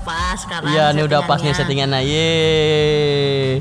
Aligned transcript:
pas 0.00 0.36
sekarang. 0.36 0.72
Iya, 0.72 0.92
ini 0.96 1.00
udah 1.04 1.20
pas 1.24 1.40
nih 1.40 1.52
settingannya. 1.52 2.00
Yeay. 2.02 3.60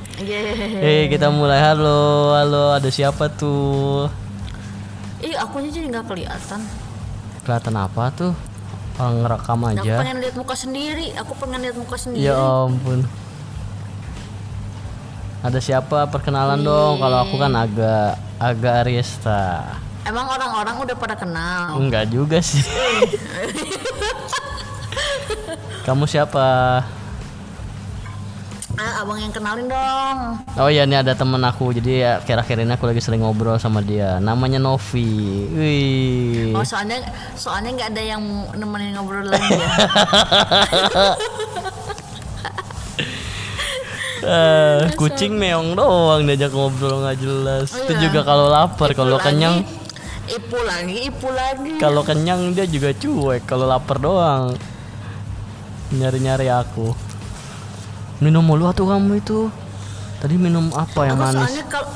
Eh, 0.79 1.04
kita 1.12 1.27
mulai. 1.29 1.59
Halo, 1.59 2.34
halo. 2.36 2.75
Ada 2.75 2.89
siapa 2.89 3.27
tuh? 3.27 4.07
Ih, 5.20 5.36
akunya 5.36 5.70
jadi 5.70 5.88
nggak 5.91 6.07
kelihatan. 6.07 6.62
Kelihatan 7.44 7.75
apa 7.75 8.04
tuh? 8.16 8.31
Orang 8.99 9.23
ngerekam 9.23 9.59
Aku 9.63 9.71
aja. 9.80 9.94
pengen 10.04 10.17
lihat 10.20 10.36
muka 10.36 10.55
sendiri. 10.55 11.07
Aku 11.16 11.31
pengen 11.39 11.59
lihat 11.63 11.75
muka 11.80 11.95
sendiri. 11.95 12.27
Ya 12.27 12.36
ampun. 12.36 13.03
Ada 15.40 15.59
siapa? 15.63 16.08
Perkenalan 16.12 16.59
dong. 16.59 16.99
Kalau 16.99 17.17
aku 17.23 17.35
kan 17.40 17.55
agak 17.55 18.20
agak 18.40 18.73
Ariesta. 18.84 19.76
Emang 20.03 20.27
orang-orang 20.27 20.76
udah 20.84 20.95
pada 20.99 21.16
kenal. 21.16 21.80
Enggak 21.80 22.12
juga 22.12 22.40
sih. 22.44 22.63
Kamu 25.83 26.03
siapa? 26.05 26.47
Ah, 28.79 29.03
abang 29.03 29.19
yang 29.19 29.33
kenalin 29.35 29.67
dong. 29.67 30.17
Oh 30.55 30.71
iya, 30.71 30.88
ini 30.88 30.95
ada 30.95 31.11
temen 31.11 31.43
aku. 31.43 31.75
Jadi 31.75 31.99
ya 31.99 32.23
akhir-akhir 32.23 32.63
ini 32.63 32.71
aku 32.71 32.88
lagi 32.88 33.03
sering 33.03 33.19
ngobrol 33.19 33.59
sama 33.59 33.83
dia. 33.83 34.23
Namanya 34.23 34.55
Novi. 34.55 35.11
Wih. 35.52 36.55
Oh, 36.55 36.63
soalnya 36.63 37.03
soalnya 37.35 37.75
nggak 37.75 37.89
ada 37.91 38.03
yang 38.15 38.21
nemenin 38.55 38.95
ngobrol 38.95 39.27
lagi 39.27 39.52
ya. 39.52 39.67
Eh, 44.19 44.91
kucing 44.99 45.39
meong 45.39 45.80
doang 45.80 46.27
diajak 46.27 46.52
ngobrol 46.52 47.07
nggak 47.07 47.23
jelas. 47.23 47.71
Oh 47.71 47.88
Itu 47.88 47.95
iya. 47.95 48.03
juga 48.03 48.27
kalau 48.27 48.52
lapar, 48.52 48.91
kalau 48.91 49.16
kenyang, 49.16 49.63
lagi, 49.63 50.35
Ipu 50.35 50.59
lagi, 50.59 50.97
ipu 51.07 51.27
lagi. 51.31 51.71
kalau 51.80 52.03
kenyang 52.03 52.52
dia 52.52 52.67
juga 52.67 52.91
cuek. 52.91 53.47
Kalau 53.47 53.63
lapar 53.63 53.95
doang 53.95 54.59
nyari-nyari 55.92 56.48
aku. 56.48 56.94
Minum 58.20 58.44
mulu 58.44 58.70
tuh 58.72 58.86
kamu 58.86 59.18
itu. 59.18 59.50
Tadi 60.20 60.36
minum 60.36 60.68
apa 60.76 61.08
yang 61.08 61.16
Aku 61.16 61.26
manis? 61.26 61.48
soalnya 61.48 61.66
kalau 61.66 61.90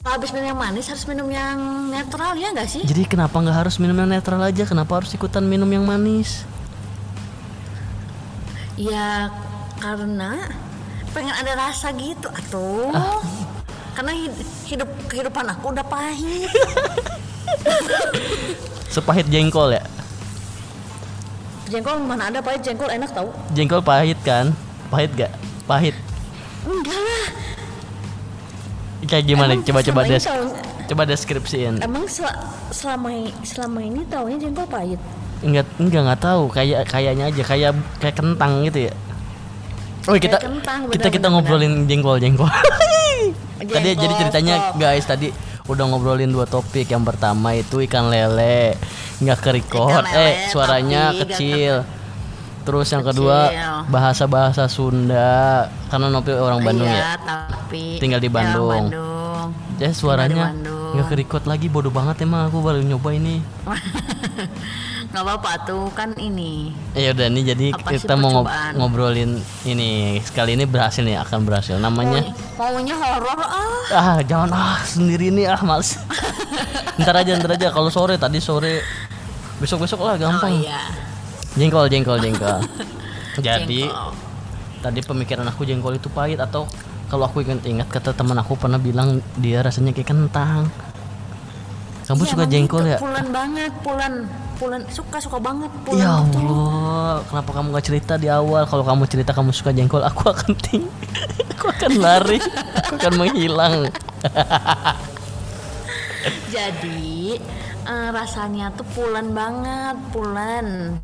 habis 0.00 0.30
minum 0.30 0.46
yang 0.48 0.58
manis 0.58 0.86
harus 0.88 1.04
minum 1.04 1.28
yang 1.28 1.58
netral 1.90 2.32
ya 2.34 2.50
nggak 2.50 2.66
sih? 2.66 2.82
Jadi 2.82 3.02
kenapa 3.04 3.34
nggak 3.34 3.66
harus 3.66 3.76
minum 3.76 3.94
yang 3.94 4.08
netral 4.08 4.40
aja? 4.40 4.62
Kenapa 4.62 5.02
harus 5.02 5.10
ikutan 5.10 5.42
minum 5.42 5.66
yang 5.66 5.82
manis? 5.82 6.46
Ya 8.78 9.28
karena 9.76 10.38
pengen 11.10 11.34
ada 11.34 11.52
rasa 11.58 11.90
gitu 11.92 12.30
atuh. 12.30 12.94
Ah. 12.94 13.18
Karena 13.92 14.14
hid- 14.14 14.46
hidup 14.64 14.88
kehidupan 15.10 15.44
aku 15.50 15.74
udah 15.74 15.84
pahit. 15.84 16.46
Sepahit 18.94 19.26
jengkol 19.26 19.74
ya? 19.74 19.82
Jengkol 21.70 22.02
mana 22.02 22.26
ada 22.26 22.42
pahit 22.42 22.60
jengkol 22.60 22.90
enak 22.90 23.14
tau? 23.14 23.30
Jengkol 23.54 23.78
pahit 23.80 24.18
kan? 24.20 24.50
Pahit 24.90 25.14
gak? 25.14 25.30
Pahit. 25.64 25.94
Enggak 26.66 26.98
lah. 26.98 27.26
Kayak 29.06 29.24
gimana? 29.24 29.52
Coba-coba 29.62 30.00
des 30.04 30.24
coba 30.90 31.02
deskripsiin. 31.06 31.78
Emang 31.78 32.10
sel- 32.10 32.34
selama 32.68 33.14
selama 33.46 33.80
ini 33.80 34.02
taunya 34.10 34.36
jengkol 34.36 34.66
pahit. 34.66 34.98
Enggak 35.40 35.70
enggak 35.78 36.02
enggak 36.04 36.20
tahu. 36.20 36.42
Kayak 36.50 36.90
kayaknya 36.90 37.30
aja 37.30 37.42
kayak 37.46 37.72
kayak 38.02 38.16
kentang 38.18 38.66
gitu 38.66 38.90
ya. 38.90 38.94
Oh 40.08 40.16
kita 40.16 40.36
Kayak 40.36 40.44
kentang, 40.50 40.80
kita 40.88 40.90
benar, 41.06 41.14
kita 41.14 41.26
benar, 41.28 41.32
ngobrolin 41.38 41.74
jengkol 41.86 42.16
jengkol. 42.18 42.50
tadi 42.50 43.62
Jengkol, 43.62 43.94
jadi 43.94 44.14
ceritanya 44.16 44.54
stop. 44.58 44.74
guys 44.80 45.04
tadi 45.06 45.28
udah 45.70 45.84
ngobrolin 45.86 46.34
dua 46.34 46.50
topik. 46.50 46.90
Yang 46.90 47.14
pertama 47.14 47.54
itu 47.54 47.78
ikan 47.86 48.10
lele 48.10 48.74
nggak 49.20 49.38
ke 49.38 49.50
record, 49.54 50.04
eh 50.10 50.48
suaranya 50.48 51.12
kecil. 51.14 51.84
Terus 52.60 52.88
yang 52.88 53.00
kedua 53.00 53.48
Kecil. 53.48 53.88
bahasa-bahasa 53.88 54.68
Sunda 54.68 55.64
karena 55.88 56.06
Nopi 56.08 56.28
orang 56.30 56.60
Bandung 56.60 56.86
iya, 56.86 57.16
ya. 57.16 57.16
tapi 57.16 57.96
Tinggal 57.96 58.20
di 58.20 58.28
Bandung. 58.28 58.92
Bandung. 58.92 59.46
Ya 59.76 59.90
suaranya 59.92 60.52
nggak 60.92 61.06
ke 61.06 61.14
record 61.16 61.44
lagi 61.44 61.66
bodoh 61.66 61.88
banget 61.88 62.20
emang 62.20 62.46
aku 62.46 62.60
baru 62.60 62.80
nyoba 62.80 63.10
ini. 63.12 63.40
nggak 65.10 65.24
apa-apa 65.26 65.52
tuh 65.66 65.90
kan 65.90 66.14
ini 66.14 66.70
Ya 66.94 67.10
udah 67.10 67.26
nih 67.26 67.42
jadi 67.50 67.66
Apa 67.74 67.90
kita 67.90 68.14
mau 68.14 68.46
percobaan? 68.46 68.78
ngobrolin 68.78 69.30
ini 69.66 70.22
sekali 70.22 70.54
ini 70.54 70.62
berhasil 70.64 71.02
nih 71.02 71.18
akan 71.18 71.42
berhasil. 71.42 71.74
Namanya 71.76 72.30
Mau- 72.54 72.70
maunya 72.70 72.94
horor 72.94 73.40
ah 73.40 73.66
ah 73.90 74.18
jangan 74.22 74.52
ah 74.52 74.78
sendiri 74.84 75.34
nih 75.34 75.50
ah 75.50 75.58
males. 75.64 75.98
ntar 77.00 77.16
aja 77.16 77.32
ntar 77.34 77.56
aja 77.56 77.72
kalau 77.72 77.88
sore 77.88 78.14
tadi 78.14 78.38
sore 78.38 78.84
besok 79.60 79.84
besok 79.84 80.00
lah 80.00 80.12
oh 80.12 80.18
gampang. 80.18 80.58
iya 80.58 80.80
Jengkol 81.52 81.86
jengkol 81.86 82.16
jengkol. 82.16 82.56
jadi 83.38 83.84
Jengkol. 83.84 84.10
tadi 84.80 84.98
pemikiran 85.00 85.44
aku 85.44 85.62
jengkol 85.62 85.92
itu 85.92 86.08
pahit 86.08 86.36
atau 86.36 86.64
kalau 87.06 87.24
aku 87.24 87.40
ingat-ingat 87.40 87.86
kata 87.86 88.10
teman 88.10 88.36
aku 88.36 88.54
pernah 88.54 88.76
bilang 88.76 89.18
dia 89.36 89.60
rasanya 89.60 89.90
kayak 89.90 90.08
kentang. 90.08 90.66
Kamu 92.02 92.20
Iya, 92.20 92.28
suka 92.28 92.42
jengkol 92.44 92.80
gitu, 92.82 92.88
ya? 92.88 92.96
pulen 92.98 93.26
banget 93.30 93.70
pulen 93.82 94.12
pulen 94.56 94.80
suka 94.88 95.16
suka 95.16 95.36
banget 95.38 95.68
pulen 95.80 96.00
Ya 96.00 96.20
gitu. 96.24 96.36
Allah, 96.42 97.12
kenapa 97.24 97.48
kamu 97.52 97.66
gak 97.70 97.84
cerita 97.86 98.12
di 98.14 98.26
awal? 98.26 98.62
Kalau 98.64 98.82
kamu 98.82 99.02
cerita 99.06 99.30
kamu 99.30 99.50
suka 99.50 99.70
jengkol, 99.70 100.02
aku 100.02 100.26
akan 100.26 100.50
ting, 100.54 100.84
aku 101.54 101.64
akan 101.66 101.90
lari, 101.96 102.38
aku 102.76 102.92
akan 102.94 103.12
menghilang. 103.14 103.74
jadi 106.50 107.38
eh, 107.90 108.08
rasanya 108.10 108.72
tuh 108.72 108.86
pulen 108.88 109.30
banget 109.30 109.96
pulen 110.08 110.96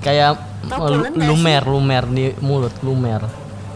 Kayak 0.00 0.40
Tau 0.62 0.86
lu- 0.86 1.02
pulen 1.04 1.12
lumer, 1.18 1.62
lumer 1.62 2.04
di 2.06 2.24
mulut, 2.40 2.72
lumer. 2.80 3.20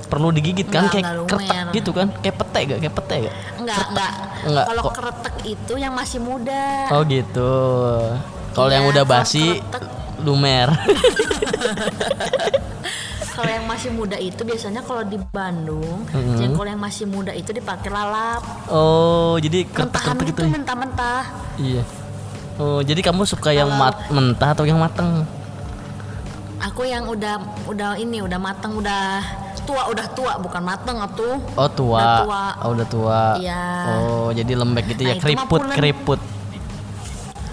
Perlu 0.04 0.30
digigit 0.30 0.66
kan? 0.66 0.84
Enggak, 0.84 0.92
kayak 0.94 1.04
enggak 1.04 1.36
lumer. 1.36 1.64
gitu 1.70 1.91
kan? 1.91 2.06
Kayak 2.19 2.36
pete 2.38 2.58
gak? 2.64 2.78
Kayak 2.78 2.94
pete 2.94 3.14
gak? 3.20 3.34
enggak 3.58 3.78
enggak 3.86 4.12
Enggak, 4.42 4.64
kalau 4.66 4.82
kok. 4.82 4.92
keretek 4.94 5.34
itu 5.47 5.72
yang 5.75 5.92
masih 5.92 6.19
muda 6.19 6.64
Oh 6.91 7.00
gitu. 7.04 7.52
Kalau 8.52 8.70
yang 8.70 8.84
Iya, 8.84 8.91
udah 8.91 9.04
basi, 9.04 9.44
lumer. 10.20 10.69
kalau 13.34 13.50
yang 13.50 13.66
masih 13.66 13.91
muda 13.91 14.16
itu 14.16 14.41
biasanya 14.41 14.81
kalau 14.81 15.02
di 15.02 15.19
Bandung 15.19 16.06
Mm-hmm. 16.06 16.36
jengkol 16.38 16.64
yang 16.64 16.78
masih 16.78 17.04
muda 17.04 17.32
itu 17.32 17.50
dipakai 17.50 17.88
lalap 17.88 18.41
oh, 18.69 19.34
jadi 19.36 19.66
mentahan 19.66 20.14
keretak-keretak 20.14 20.25
gitu 20.25 20.32
itu 20.32 20.41
ya? 20.41 20.50
mentah-mentah 20.54 21.22
Iya. 21.56 21.82
Oh, 22.54 22.78
jadi 22.81 23.00
kamu 23.00 23.22
suka 23.25 23.50
yang 23.50 23.66
mat 23.72 24.09
mentah 24.09 24.53
atau 24.53 24.62
yang 24.62 24.78
mateng? 24.78 25.26
aku 26.56 26.81
yang 26.82 27.04
udah 27.04 27.37
udah 27.66 27.92
ini 27.94 28.19
udah 28.19 28.41
mateng 28.41 28.72
udah 28.72 29.20
tua 29.62 29.84
udah 29.87 30.06
tua 30.10 30.32
bukan 30.38 30.64
mateng 30.64 30.97
atuh 30.97 31.37
Oh 31.53 31.69
tua. 31.69 32.00
Udah 32.00 32.16
tua. 32.19 32.43
Oh 32.59 32.70
udah 32.72 32.87
tua. 32.88 33.20
Iya. 33.37 33.64
Oh 34.00 34.28
jadi 34.31 34.53
lembek 34.54 34.88
gitu 34.88 35.04
Nah, 35.04 35.06
ya 35.06 35.14
itu 35.14 35.20
mah 35.20 35.28
keriput 35.44 35.60
pulen. 35.60 35.76
keriput. 35.76 36.20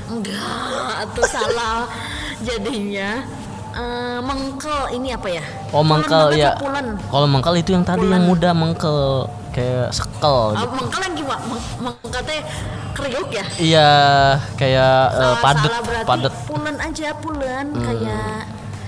enggak 0.07 0.43
atuh 1.01 1.23
salah 1.25 1.87
jadinya 2.47 3.23
eh, 3.73 4.19
mengkel 4.21 4.79
ini 4.93 5.11
apa 5.11 5.27
ya 5.29 5.43
Oh 5.69 5.79
Pulen 5.81 5.91
mengkel 6.03 6.23
ya. 6.33 6.51
pulen 6.55 6.87
Kalau 7.01 7.27
mengkel 7.27 7.55
itu 7.57 7.69
yang 7.71 7.83
tadi 7.83 8.03
yang 8.05 8.23
muda 8.23 8.51
mengkel 8.51 8.99
kayak 9.51 9.91
sekel 9.91 10.51
Ah, 10.51 10.61
gitu. 10.61 10.71
mengkel 10.73 10.99
yang 11.01 11.15
gimana 11.17 11.41
Meng- 11.45 11.67
mengkel 11.81 12.21
teh 12.21 12.39
kriuk 12.91 13.29
ya 13.29 13.45
Iya 13.57 13.89
kayak 14.55 14.95
Salah- 15.09 15.41
padet 15.41 15.71
salah 15.71 16.03
padet. 16.03 16.33
pulen 16.43 16.77
aja 16.77 17.07
pulen 17.15 17.65
kayak 17.73 18.39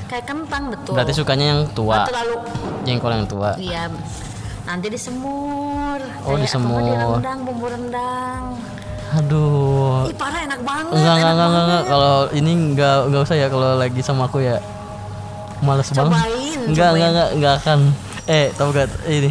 kayak 0.06 0.25
kentang 0.25 0.64
betul 0.69 0.94
Berarti 0.94 1.14
sukanya 1.14 1.46
yang 1.47 1.62
tua. 1.72 2.06
Terlalu 2.06 2.36
Jengkol 2.84 3.12
yang 3.14 3.25
tua. 3.25 3.52
iya 3.56 3.88
nanti 4.64 4.88
disemur 4.88 6.00
Oh, 6.22 6.34
Kayak 6.34 6.46
disemur. 6.46 6.80
apa, 6.80 6.88
direndang 7.19 7.40
bumbu 7.41 7.66
rendang 7.68 8.44
Aduh. 9.14 10.06
ih 10.06 10.16
parah 10.16 10.41
enak 10.41 10.59
banget 10.59 10.90
Enggak 10.91 11.14
enggak 11.14 11.20
enak 11.20 11.34
enggak 11.34 11.46
enggak, 11.46 11.61
enggak. 11.61 11.67
banget. 11.78 11.84
Kalau 11.88 12.16
ini 12.32 12.52
enggak 12.52 12.97
enggak 13.03 13.22
usah 13.23 13.35
ya 13.35 13.47
kalau 13.47 13.70
lagi 13.76 14.02
sama 14.02 14.23
aku 14.26 14.38
ya. 14.40 14.58
Males 15.59 15.88
banget. 15.88 16.11
Cobain, 16.11 16.59
Enggak 16.66 16.88
cobain. 16.88 16.97
enggak 16.97 17.09
enggak 17.09 17.29
enggak 17.32 17.53
akan. 17.58 17.79
Eh, 18.26 18.46
tahu 18.53 18.67
gak 18.72 18.88
ini. 19.06 19.29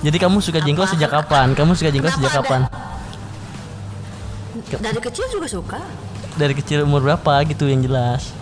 Jadi 0.00 0.16
kamu 0.18 0.36
suka 0.38 0.58
jengkol 0.58 0.84
sejak 0.86 1.08
kapan? 1.08 1.52
Kamu 1.52 1.72
suka 1.72 1.88
jengkol 1.88 2.08
Kenapa 2.08 2.20
sejak 2.20 2.30
ada- 2.30 2.40
kapan? 2.42 2.60
Dari 4.74 5.00
kecil 5.00 5.24
juga 5.28 5.46
suka 5.46 5.80
Dari 6.34 6.50
kecil 6.52 6.82
umur 6.82 7.00
berapa 7.00 7.32
gitu 7.44 7.64
yang 7.64 7.80
jelas? 7.80 8.34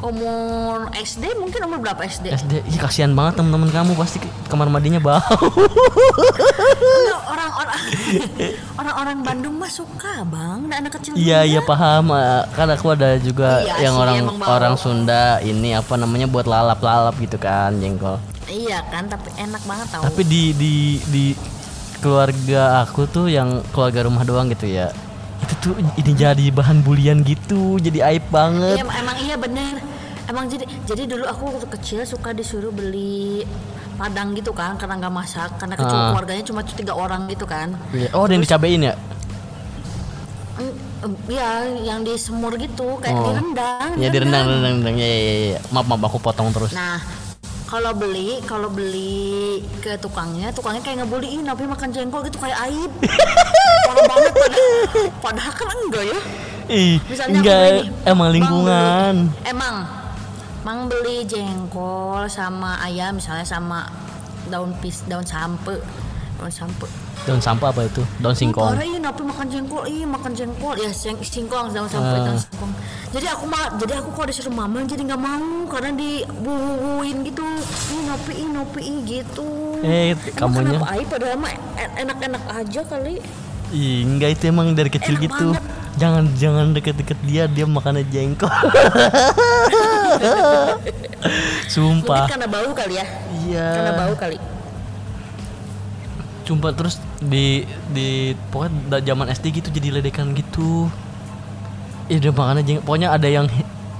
umur 0.00 0.92
SD 0.92 1.32
mungkin 1.34 1.64
umur 1.64 1.80
berapa 1.80 2.04
SD 2.04 2.28
SD, 2.28 2.52
ih 2.62 2.76
kasihan 2.76 3.08
banget 3.10 3.40
teman-teman 3.40 3.72
kamu 3.72 3.96
pasti 3.96 4.20
kamar 4.46 4.68
mandinya 4.68 5.00
bau. 5.00 5.16
Orang-orang 7.24 7.78
orang-orang 8.80 9.18
Bandung 9.24 9.56
mah 9.56 9.72
suka 9.72 10.20
bang 10.22 10.68
anak 10.68 10.92
kecil 10.94 11.16
Iya 11.16 11.48
iya 11.48 11.60
paham. 11.62 12.12
Eh, 12.12 12.42
Kan 12.52 12.68
aku 12.68 12.92
ada 12.92 13.16
juga 13.16 13.64
Iya 13.64 13.88
yang 13.88 13.96
orang 13.96 14.16
orang 14.38 14.74
Sunda 14.76 15.40
ini 15.40 15.72
apa 15.72 15.96
namanya 15.96 16.28
buat 16.28 16.44
lalap-lalap 16.44 17.16
gitu 17.16 17.40
kan 17.40 17.72
jengkol. 17.74 18.20
iya 18.44 18.84
kan 18.84 19.08
tapi 19.08 19.32
enak 19.34 19.64
banget 19.64 19.88
tau 19.88 20.04
Tapi 20.04 20.20
di 20.22 20.52
di 20.52 20.72
di 21.06 21.24
keluarga 22.04 22.84
aku 22.84 23.08
tuh 23.08 23.26
yang 23.26 23.64
keluarga 23.72 24.04
rumah 24.04 24.22
doang 24.22 24.52
gitu 24.52 24.68
ya. 24.68 24.92
Itu 25.40 25.54
tuh 25.58 25.74
ini 25.80 26.12
jadi 26.12 26.52
bahan 26.52 26.84
bulian 26.84 27.24
gitu, 27.24 27.80
jadi 27.80 28.12
aib 28.12 28.28
banget. 28.28 28.76
Iya 28.76 28.84
emang 28.84 29.16
iya 29.18 29.36
bener 29.36 29.74
emang 30.24 30.48
jadi 30.48 30.64
jadi 30.84 31.04
dulu 31.04 31.24
aku 31.24 31.42
waktu 31.46 31.68
kecil 31.70 32.00
suka 32.04 32.32
disuruh 32.32 32.72
beli 32.72 33.44
padang 33.94 34.32
gitu 34.32 34.50
kan 34.50 34.72
karena 34.74 34.96
nggak 34.96 35.12
masak 35.12 35.52
karena 35.60 35.76
kecil 35.76 35.92
Ah. 35.94 36.08
keluarganya 36.10 36.40
cuma 36.42 36.60
tiga 36.64 36.96
orang 36.96 37.28
gitu 37.28 37.44
kan 37.44 37.76
Iya. 37.92 38.08
Oh, 38.10 38.24
yang 38.24 38.40
dicabein 38.40 38.82
ya? 38.82 38.94
Iya, 41.28 41.48
yang 41.84 42.00
di 42.00 42.16
semur 42.16 42.56
gitu, 42.56 42.96
kayak 42.96 43.12
Oh. 43.12 43.28
di 43.28 43.32
rendang. 43.36 43.90
Ya 44.00 44.08
di 44.08 44.18
rendang, 44.18 44.44
rendang, 44.48 44.74
rendang. 44.80 44.96
Ya, 44.96 45.04
ya, 45.04 45.20
ya, 45.20 45.34
ya. 45.52 45.58
Maaf, 45.68 45.84
maaf 45.84 46.02
aku 46.08 46.16
potong 46.16 46.48
terus. 46.48 46.72
Nah, 46.72 46.96
kalau 47.64 47.92
beli, 47.92 48.38
kalau 48.44 48.68
beli 48.68 49.58
ke 49.80 49.96
tukangnya, 49.96 50.52
tukangnya 50.52 50.80
kayak 50.80 51.02
ngebullying, 51.02 51.42
tapi 51.42 51.64
makan 51.64 51.90
jengkol 51.90 52.20
gitu 52.22 52.36
kayak 52.36 52.58
aib. 52.62 52.90
Parah 53.86 54.04
banget 54.06 54.32
padahal, 54.34 54.72
padahal 55.20 55.52
kan 55.52 55.78
enggak 55.80 56.04
ya. 56.06 56.18
Ih, 56.66 56.96
Misalnya 57.04 57.38
enggak 57.38 57.60
nih, 57.70 57.86
emang 58.04 58.28
lingkungan. 58.30 59.14
beli- 59.28 59.44
emang, 59.44 59.76
Mang 60.64 60.88
beli 60.88 61.28
jengkol 61.28 62.24
sama 62.24 62.80
ayam 62.80 63.20
misalnya 63.20 63.44
sama 63.44 63.84
daun 64.48 64.72
pis, 64.80 65.04
daun 65.04 65.20
sampe, 65.20 65.76
daun 66.36 66.48
sampe. 66.48 66.88
Daun 67.24 67.40
sampah 67.40 67.72
apa 67.72 67.84
itu? 67.84 68.04
Daun 68.18 68.32
singkong. 68.32 68.68
Parah 68.70 68.84
iya, 68.84 69.00
napi 69.00 69.22
makan 69.22 69.48
jengkol, 69.48 69.82
iya 69.84 70.04
makan 70.04 70.32
jengkol, 70.32 70.76
ya 70.76 70.92
sing, 70.92 71.16
singkong 71.18 71.72
daun 71.72 71.88
sampai 71.88 72.20
Ah. 72.20 72.24
daun 72.28 72.36
singkong. 72.36 72.72
Jadi 73.10 73.26
aku 73.26 73.44
mah, 73.46 73.64
jadi 73.74 73.92
aku 73.96 74.12
kalau 74.12 74.28
disuruh 74.28 74.52
mama 74.52 74.84
jadi 74.84 75.02
nggak 75.02 75.16
mau 75.18 75.40
karena 75.66 75.90
dibubuin 75.94 77.24
gitu, 77.24 77.40
napi, 78.04 78.32
ih 78.34 78.48
napi, 78.50 78.80
ih 78.82 78.98
gitu. 79.02 79.48
Eh, 79.80 80.12
Emang 80.12 80.36
kamunya- 80.36 80.76
Kenapa 80.76 80.86
ai 80.90 81.02
padahal 81.02 81.36
mah 81.38 81.52
en- 81.74 81.96
enak-enak 81.98 82.42
aja 82.46 82.80
kali. 82.84 83.14
Ih, 83.70 84.04
enggak 84.04 84.30
itu 84.34 84.44
emang 84.46 84.70
dari 84.70 84.86
kecil 84.88 85.16
Enak 85.16 85.24
gitu. 85.24 85.46
banget. 85.50 85.64
Jangan 85.94 86.24
jangan 86.34 86.66
deket-deket 86.70 87.18
dia, 87.22 87.46
dia 87.46 87.64
makannya 87.64 88.04
jengkol. 88.04 88.50
Sumpah. 91.66 92.26
Mungkin 92.26 92.32
karena 92.36 92.46
bau 92.46 92.70
kali 92.70 92.94
ya. 92.94 93.06
Iya. 93.42 93.68
Karena 93.72 93.92
bau 93.96 94.14
kali. 94.14 94.36
Sumpah 96.44 96.76
terus 96.76 97.00
di 97.24 97.64
di 97.90 98.36
pokoknya 98.52 99.00
zaman 99.00 99.26
SD 99.32 99.64
gitu 99.64 99.68
jadi 99.72 100.00
ledekan 100.00 100.36
gitu. 100.36 100.92
Ih, 102.12 102.20
dia 102.20 102.30
makannya 102.30 102.60
jengkol. 102.60 102.84
Pokoknya 102.84 103.16
ada 103.16 103.28
yang 103.28 103.48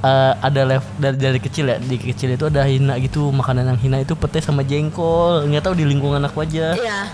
eh, 0.04 0.32
ada 0.36 0.60
level 0.68 0.90
dari, 1.00 1.16
dari 1.16 1.40
kecil 1.40 1.64
ya 1.72 1.76
di 1.80 1.96
kecil 1.96 2.36
itu 2.36 2.44
ada 2.44 2.68
hina 2.68 3.00
gitu 3.00 3.32
makanan 3.32 3.72
yang 3.72 3.78
hina 3.80 3.98
itu 4.04 4.12
pete 4.12 4.44
sama 4.44 4.60
jengkol 4.60 5.48
nggak 5.48 5.64
tahu 5.64 5.74
di 5.80 5.88
lingkungan 5.88 6.20
aku 6.28 6.44
aja 6.44 6.76
Iya. 6.76 7.08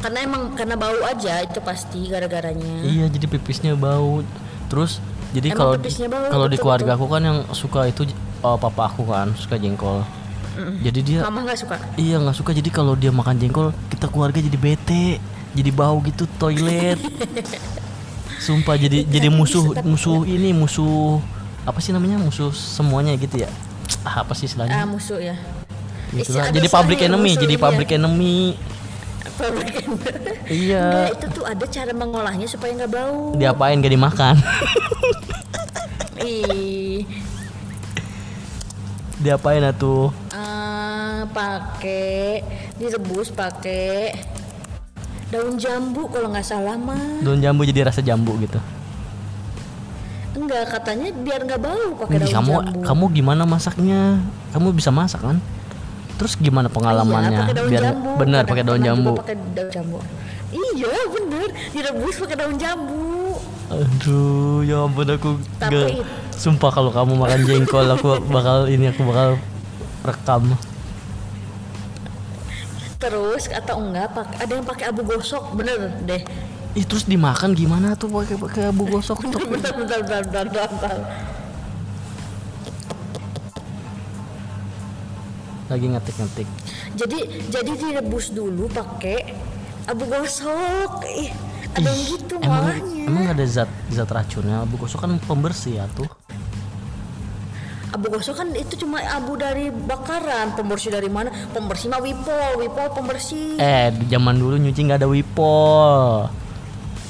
Karena 0.00 0.24
emang 0.24 0.56
karena 0.56 0.80
bau 0.80 0.96
aja 1.04 1.44
itu 1.44 1.60
pasti 1.60 2.08
gara-garanya. 2.08 2.80
Iya, 2.88 3.12
jadi 3.12 3.26
pipisnya 3.36 3.76
bau. 3.76 4.24
Terus 4.72 4.96
jadi 5.36 5.52
kalau 5.52 5.76
kalau 6.32 6.46
di 6.48 6.56
betul, 6.56 6.64
keluarga 6.64 6.96
aku 6.96 7.06
kan 7.06 7.22
yang 7.22 7.38
suka 7.52 7.84
itu 7.84 8.08
eh, 8.08 8.56
papa 8.58 8.88
aku 8.88 9.04
kan 9.04 9.36
suka 9.36 9.60
jengkol. 9.60 10.02
Jadi 10.58 11.00
dia 11.00 11.18
Mama 11.24 11.46
nggak 11.46 11.58
suka. 11.58 11.76
iya 11.94 12.18
nggak 12.18 12.36
suka 12.36 12.50
jadi 12.52 12.68
kalau 12.68 12.98
dia 12.98 13.14
makan 13.14 13.38
jengkol 13.38 13.70
kita 13.88 14.10
keluarga 14.10 14.42
jadi 14.42 14.58
bete, 14.58 15.22
jadi 15.54 15.70
bau 15.72 16.02
gitu 16.04 16.26
toilet. 16.36 16.98
Sumpah 18.44 18.74
jadi 18.74 19.04
jadi 19.04 19.28
musuh 19.28 19.76
musuh 19.84 20.24
ini 20.24 20.50
musuh 20.56 21.20
apa 21.62 21.76
sih 21.78 21.92
namanya 21.92 22.16
musuh 22.16 22.50
semuanya 22.50 23.12
gitu 23.16 23.44
ya. 23.44 23.50
Ah, 24.00 24.24
apa 24.24 24.32
sih 24.32 24.48
Ah 24.48 24.48
istilahnya? 24.48 24.88
musuh 24.88 25.20
ya. 25.20 25.36
Gitu 26.10 26.34
lah. 26.34 26.50
Jadi 26.50 26.66
public 26.66 26.98
istilahnya 26.98 27.20
enemy, 27.20 27.32
jadi 27.38 27.54
ini 27.54 27.60
ya. 27.60 27.62
public 27.62 27.88
enemy. 27.92 28.38
Public 29.36 29.68
enemy. 29.76 30.32
Iya. 30.50 30.84
Enggak, 30.88 31.10
itu 31.14 31.26
tuh 31.36 31.44
ada 31.46 31.64
cara 31.68 31.92
mengolahnya 31.94 32.46
supaya 32.48 32.72
nggak 32.74 32.90
bau. 32.90 33.36
Diapain 33.36 33.78
gak 33.78 33.92
dimakan? 33.92 34.34
Ih, 36.20 37.04
Diapain 39.20 39.60
atuh? 39.64 40.12
Pakai 41.30 42.42
direbus 42.76 43.30
pakai 43.30 44.14
daun 45.30 45.54
jambu 45.56 46.10
kalau 46.10 46.30
nggak 46.34 46.46
salah 46.46 46.74
mah. 46.74 47.22
Daun 47.22 47.38
jambu 47.38 47.62
jadi 47.62 47.86
rasa 47.86 48.02
jambu 48.02 48.34
gitu. 48.42 48.58
Enggak, 50.30 50.70
katanya 50.70 51.10
biar 51.10 51.42
nggak 51.42 51.60
bau 51.62 51.88
pakai 52.06 52.18
daun 52.22 52.30
kamu 52.30 52.52
jambu. 52.54 52.82
kamu 52.86 53.04
gimana 53.14 53.42
masaknya? 53.46 54.22
Kamu 54.54 54.74
bisa 54.74 54.90
masak 54.94 55.22
kan? 55.22 55.38
Terus 56.18 56.36
gimana 56.36 56.68
pengalamannya? 56.68 57.32
Iya, 57.32 57.40
pakai 57.46 57.56
daun 57.56 57.70
Biar 57.70 57.82
jambu. 57.82 58.10
benar 58.20 58.42
pakai 58.44 58.64
daun 58.66 58.82
jambu. 58.84 59.12
Pakai 59.18 59.36
daun 59.56 59.70
jambu. 59.72 59.98
Iya, 60.50 60.94
bener. 61.14 61.48
Direbus 61.70 62.14
pakai 62.20 62.36
daun 62.36 62.56
jambu. 62.58 63.38
Aduh, 63.70 64.66
ya 64.66 64.82
ampun 64.82 65.06
aku 65.06 65.38
Tapi 65.62 65.78
gak 65.78 66.02
Sumpah 66.34 66.74
kalau 66.74 66.90
kamu 66.90 67.14
makan 67.20 67.40
jengkol 67.46 67.86
aku 67.86 68.18
bakal 68.32 68.66
ini 68.66 68.90
aku 68.90 69.06
bakal 69.06 69.38
rekam. 70.02 70.56
Terus 73.00 73.48
atau 73.48 73.80
enggak 73.80 74.12
pakai 74.12 74.36
ada 74.44 74.52
yang 74.54 74.66
pakai 74.68 74.84
abu 74.86 75.00
gosok, 75.02 75.56
bener 75.56 75.88
deh. 76.04 76.20
Ih, 76.70 76.84
terus 76.84 77.02
dimakan 77.02 77.50
gimana 77.50 77.96
tuh 77.96 78.12
pakai 78.12 78.36
pakai 78.36 78.62
abu 78.68 78.84
gosok 78.86 79.18
tuh? 79.24 79.40
bentar, 79.42 79.72
bentar, 79.72 79.98
bentar, 80.04 80.22
bentar, 80.22 80.68
bentar. 80.68 80.98
Lagi 85.66 85.86
ngetik-ngetik. 85.86 86.48
Jadi 86.92 87.18
jadi 87.48 87.72
direbus 87.72 88.30
dulu 88.30 88.66
pakai 88.68 89.32
abu 89.86 90.04
gosok. 90.04 91.06
Ih, 91.06 91.30
ada 91.72 91.88
yang 91.88 92.02
gitu 92.04 92.34
Emang 92.36 92.62
malahnya. 92.68 93.04
emang 93.06 93.24
ada 93.30 93.44
zat 93.46 93.70
zat 93.88 94.10
racunnya? 94.10 94.60
Abu 94.60 94.76
gosok 94.76 95.06
kan 95.06 95.16
pembersih 95.22 95.78
ya 95.78 95.86
tuh. 95.94 96.10
Abu 98.00 98.08
gosok 98.10 98.32
kan 98.34 98.48
itu 98.54 98.80
cuma 98.80 98.96
abu 99.04 99.36
dari 99.36 99.68
bakaran. 99.68 100.56
Pembersih 100.56 100.88
dari 100.88 101.06
mana? 101.06 101.28
Pembersih 101.52 101.86
mah 101.86 102.00
wipol, 102.00 102.56
wipol 102.56 102.88
pembersih. 102.90 103.60
Eh, 103.60 103.92
di 103.92 104.08
zaman 104.08 104.34
dulu 104.34 104.56
nyuci 104.56 104.80
nggak 104.80 104.98
ada 104.98 105.06
wipol. 105.06 106.24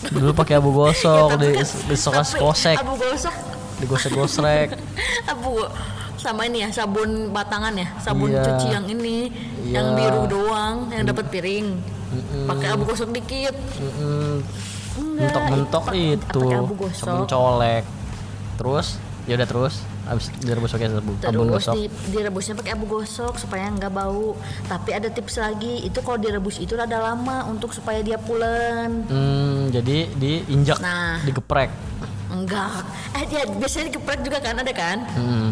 Dulu 0.02 0.34
pakai 0.34 0.58
abu 0.58 0.74
gosok, 0.74 1.30
tapi 1.30 1.46
di, 1.46 1.54
kan- 1.54 1.82
di 1.86 1.94
sokas 1.94 2.34
kosek, 2.34 2.74
Abu 2.74 2.96
gosok, 2.96 3.30
digosek-gosek. 3.78 4.74
abu 5.30 5.62
sama 6.16 6.42
ini 6.42 6.64
ya 6.64 6.74
sabun 6.74 7.30
batangan 7.30 7.70
ya, 7.72 7.86
sabun 8.00 8.28
Iya. 8.28 8.42
cuci 8.42 8.66
yang 8.66 8.86
ini, 8.88 9.30
yang 9.64 9.92
Iya. 9.92 9.96
biru 9.96 10.22
doang, 10.26 10.90
yang 10.90 11.04
dapat 11.04 11.28
piring. 11.28 11.78
Pakai 12.46 12.66
abu 12.66 12.82
gosok 12.82 13.14
dikit. 13.14 13.54
Mm-mm. 13.78 14.42
Enggak, 14.90 15.22
mentok-mentok 15.22 15.82
pakai- 15.86 16.18
itu 16.18 16.40
pakai 16.42 16.58
abu 16.58 16.74
gosok. 16.76 17.06
sabun 17.06 17.26
colek 17.26 17.84
terus 18.56 18.86
ya 19.24 19.38
udah 19.38 19.46
terus 19.46 19.74
habis 20.10 20.26
direbus 20.42 20.74
pakai 20.74 20.90
sabun 20.90 21.14
Terus 21.22 21.46
gosok 21.54 21.74
di, 21.78 21.82
direbusnya 22.10 22.54
pakai 22.58 22.72
abu 22.74 22.84
gosok 22.84 23.38
supaya 23.38 23.70
nggak 23.70 23.92
bau. 23.94 24.34
Tapi 24.66 24.90
ada 24.90 25.06
tips 25.06 25.38
lagi, 25.38 25.86
itu 25.86 26.02
kalau 26.02 26.18
direbus 26.18 26.58
itu 26.58 26.74
rada 26.74 26.98
lama 26.98 27.46
untuk 27.46 27.70
supaya 27.70 28.02
dia 28.02 28.18
pulen. 28.18 29.06
hmm, 29.06 29.70
jadi 29.70 30.10
diinjak 30.18 30.82
Nah. 30.82 31.22
digeprek 31.22 31.70
Enggak. 32.30 32.86
Eh 33.14 33.26
dia 33.26 33.42
biasanya 33.42 33.90
digeprek 33.90 34.22
juga 34.22 34.38
kan 34.38 34.54
ada 34.58 34.70
kan? 34.70 35.02
Hmm. 35.14 35.50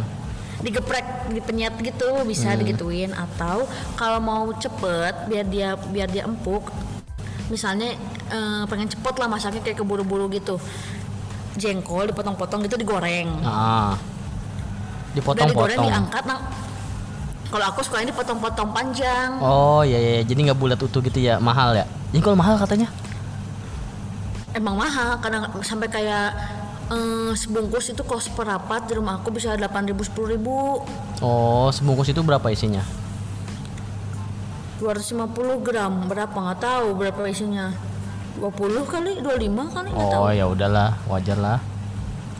Digeprek, 0.58 1.30
dipenyet 1.30 1.74
gitu 1.78 2.22
bisa 2.26 2.54
digituin 2.54 3.14
atau 3.14 3.66
kalau 3.94 4.18
mau 4.18 4.50
cepet 4.54 5.30
biar 5.30 5.46
dia 5.46 5.74
biar 5.74 6.06
dia 6.06 6.22
empuk. 6.26 6.70
Misalnya 7.46 7.94
eh, 8.30 8.62
pengen 8.66 8.90
cepet 8.90 9.14
lah 9.18 9.26
masaknya 9.26 9.62
kayak 9.62 9.78
keburu-buru 9.78 10.30
gitu. 10.30 10.58
Jengkol 11.58 12.10
dipotong-potong 12.10 12.66
gitu 12.66 12.78
digoreng. 12.78 13.42
ah 13.42 13.98
dipotong-potong. 15.16 15.88
Diangkat 15.88 16.24
nah. 16.28 16.40
Kalau 17.48 17.64
aku 17.64 17.80
suka 17.80 18.04
ini 18.04 18.12
potong-potong 18.12 18.76
panjang. 18.76 19.40
oh 19.40 19.80
iya 19.80 19.96
iya 19.96 20.10
iya. 20.20 20.22
jadi 20.28 20.52
nggak 20.52 20.58
bulat 20.60 20.76
utuh 20.84 21.00
gitu 21.00 21.16
ya? 21.16 21.40
Mahal 21.40 21.72
ya? 21.80 21.88
Ini 22.12 22.20
kalau 22.20 22.36
mahal 22.36 22.60
katanya? 22.60 22.92
Emang 24.52 24.76
mahal 24.76 25.16
karena 25.24 25.48
sampai 25.64 25.88
kayak 25.88 26.36
eh, 26.92 27.32
sebungkus 27.32 27.88
itu 27.88 28.04
kos 28.04 28.28
perapat 28.28 28.84
di 28.88 29.00
rumah 29.00 29.20
aku 29.20 29.32
bisa 29.32 29.56
8.000 29.56 29.96
10.000 29.96 31.24
oh 31.24 31.68
sebungkus 31.72 32.12
itu 32.12 32.20
berapa 32.20 32.44
isinya? 32.52 32.84
250 34.78 35.64
gram. 35.64 36.06
Berapa? 36.06 36.36
Nggak 36.36 36.60
tahu 36.62 36.86
berapa 36.94 37.20
isinya. 37.26 37.72
20 38.38 38.86
kali? 38.86 39.12
25 39.24 39.74
kali? 39.74 39.88
Oh 39.90 40.30
ya 40.30 40.46
udahlah. 40.46 40.94
Wajar 41.10 41.40
lah 41.40 41.58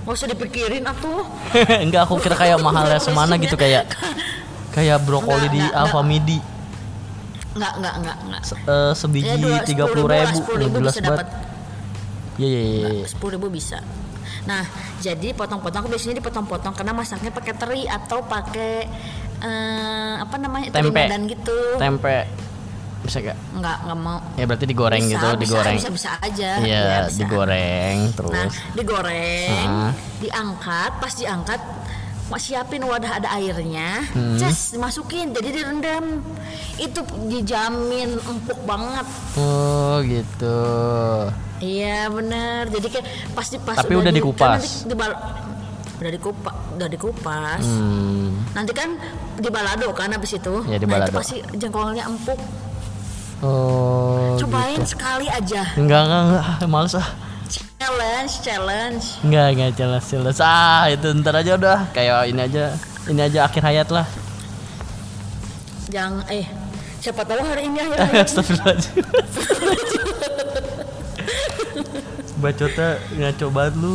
nggak 0.09 0.17
usah 0.17 0.29
dipikirin 0.33 0.81
atuh 0.83 1.21
enggak 1.85 2.09
aku 2.09 2.17
kira 2.17 2.33
kayak 2.33 2.57
mahalnya 2.59 2.97
semana 2.97 3.37
gitu 3.37 3.55
kayak 3.55 3.93
kayak 4.73 5.05
brokoli 5.05 5.37
Enggak, 5.37 5.53
di 5.53 5.61
enggak, 5.61 5.77
Alfa 5.77 6.01
enggak. 6.01 6.09
Midi 6.09 6.39
nggak 7.53 7.73
nggak 7.77 7.95
nggak 8.01 8.17
nggak 8.25 8.43
Se- 8.43 8.57
eh, 8.57 8.93
sebiji 8.97 9.37
Ya, 9.37 9.61
tiga 9.61 9.85
puluh 9.85 10.07
10.000 10.07 10.17
lah, 10.17 10.33
ribu 10.33 10.79
10.000 10.81 10.89
bisa 10.89 11.01
dapat 11.03 11.27
Iya 12.39 12.49
iya 12.49 12.63
iya. 12.63 12.89
iya. 12.95 13.07
sepuluh 13.07 13.33
ribu 13.35 13.49
bisa 13.51 13.85
nah 14.47 14.65
jadi 14.99 15.37
potong-potong 15.37 15.85
aku 15.85 15.89
biasanya 15.91 16.25
dipotong-potong 16.25 16.73
karena 16.73 16.97
masaknya 16.97 17.29
pakai 17.29 17.53
teri 17.53 17.83
atau 17.85 18.25
pakai 18.25 18.89
eh, 19.39 20.15
apa 20.17 20.37
namanya 20.39 20.73
teri 20.73 20.89
Tempe. 20.89 21.05
medan 21.05 21.21
gitu 21.27 21.59
Tempe 21.77 22.25
bisa 23.09 23.19
gak? 23.23 23.37
nggak 23.55 23.77
nggak 23.83 23.99
mau 23.99 24.19
Ya 24.35 24.45
berarti 24.45 24.67
digoreng 24.67 25.03
Bisa, 25.03 25.13
gitu, 25.15 25.27
bisa, 25.27 25.41
digoreng. 25.43 25.77
bisa 25.77 25.91
bisa 25.91 26.11
aja 26.21 26.51
Iya, 26.61 26.81
Ya, 26.81 26.99
bisa. 27.03 27.19
digoreng 27.19 27.97
Nah, 27.99 28.15
terus. 28.15 28.55
digoreng, 28.73 29.67
Ah. 29.67 29.93
diangkat, 30.19 30.91
pas 30.97 31.13
diangkat 31.13 31.61
siapin 32.39 32.85
wadah 32.85 33.19
ada 33.19 33.29
airnya, 33.35 34.05
Hmm. 34.13 34.37
cas 34.37 34.71
dimasukin, 34.71 35.33
jadi 35.33 35.49
direndam. 35.51 36.21
Itu 36.77 37.01
dijamin 37.25 38.21
empuk 38.21 38.61
banget. 38.63 39.09
Oh 39.35 40.05
gitu. 40.05 40.61
Iya 41.59 42.07
bener. 42.07 42.69
Jadi 42.69 42.87
kayak 42.87 43.07
pasti 43.33 43.57
pas 43.57 43.81
Tapi 43.81 43.97
udah 43.97 44.13
di- 44.13 44.21
dikupas. 44.21 44.45
kan 44.45 44.61
nanti 44.61 44.87
dibal- 44.87 45.21
udah 45.99 46.13
dikupas, 46.13 46.55
udah 46.77 46.89
dikupas. 46.89 47.63
Hmm. 47.65 48.45
Nanti 48.53 48.73
kan 48.73 48.93
di 49.35 49.49
balado 49.49 49.89
kan 49.91 50.13
habis 50.13 50.31
itu. 50.31 50.55
Ya, 50.69 50.77
di 50.77 50.85
Nah, 50.85 51.01
itu 51.01 51.17
pasti 51.17 51.37
jengkolnya 51.57 52.05
empuk. 52.07 52.37
Oh. 53.39 54.35
Cobain 54.39 54.83
gitu. 54.83 54.99
sekali 54.99 55.31
aja. 55.31 55.63
Enggak 55.79 56.11
enggak 56.11 56.23
enggak, 56.27 56.67
males 56.67 56.95
ah. 56.99 57.07
Challenge, 57.79 58.33
challenge. 58.43 59.05
Enggak 59.23 59.47
enggak 59.55 59.73
jelas 59.79 60.05
jelas. 60.11 60.39
Ah 60.43 60.91
itu 60.91 61.07
ntar 61.23 61.39
aja 61.39 61.55
udah 61.55 61.87
kayak 61.95 62.35
ini 62.35 62.41
aja. 62.43 62.75
Ini 63.07 63.31
aja 63.31 63.47
akhir 63.47 63.63
hayat 63.63 63.89
lah. 63.95 64.07
Jangan 65.89 66.27
eh 66.29 66.45
siapa 66.99 67.23
tahu 67.23 67.41
hari 67.41 67.71
ini 67.71 67.79
akhir 67.79 67.99
hayat. 68.11 68.27
Astagfirullahaladzim. 68.27 69.07
Bacotnya 72.43 72.99
ngaco 73.19 73.47
banget 73.55 73.75
lu. 73.79 73.95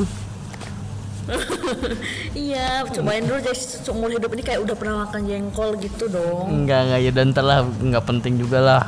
iya, 2.36 2.84
cobain 2.84 3.24
dulu 3.24 3.40
jadi 3.40 3.56
seumur 3.56 4.12
hidup 4.12 4.32
ini 4.36 4.44
kayak 4.44 4.60
udah 4.64 4.76
pernah 4.76 4.96
makan 5.08 5.24
jengkol 5.24 5.80
gitu 5.80 6.12
dong. 6.12 6.52
Enggak 6.52 6.90
enggak 6.90 7.00
ya 7.00 7.12
dan 7.16 7.26
ntar 7.32 7.46
lah 7.48 7.60
enggak 7.64 8.04
penting 8.04 8.36
juga 8.36 8.60
lah 8.60 8.82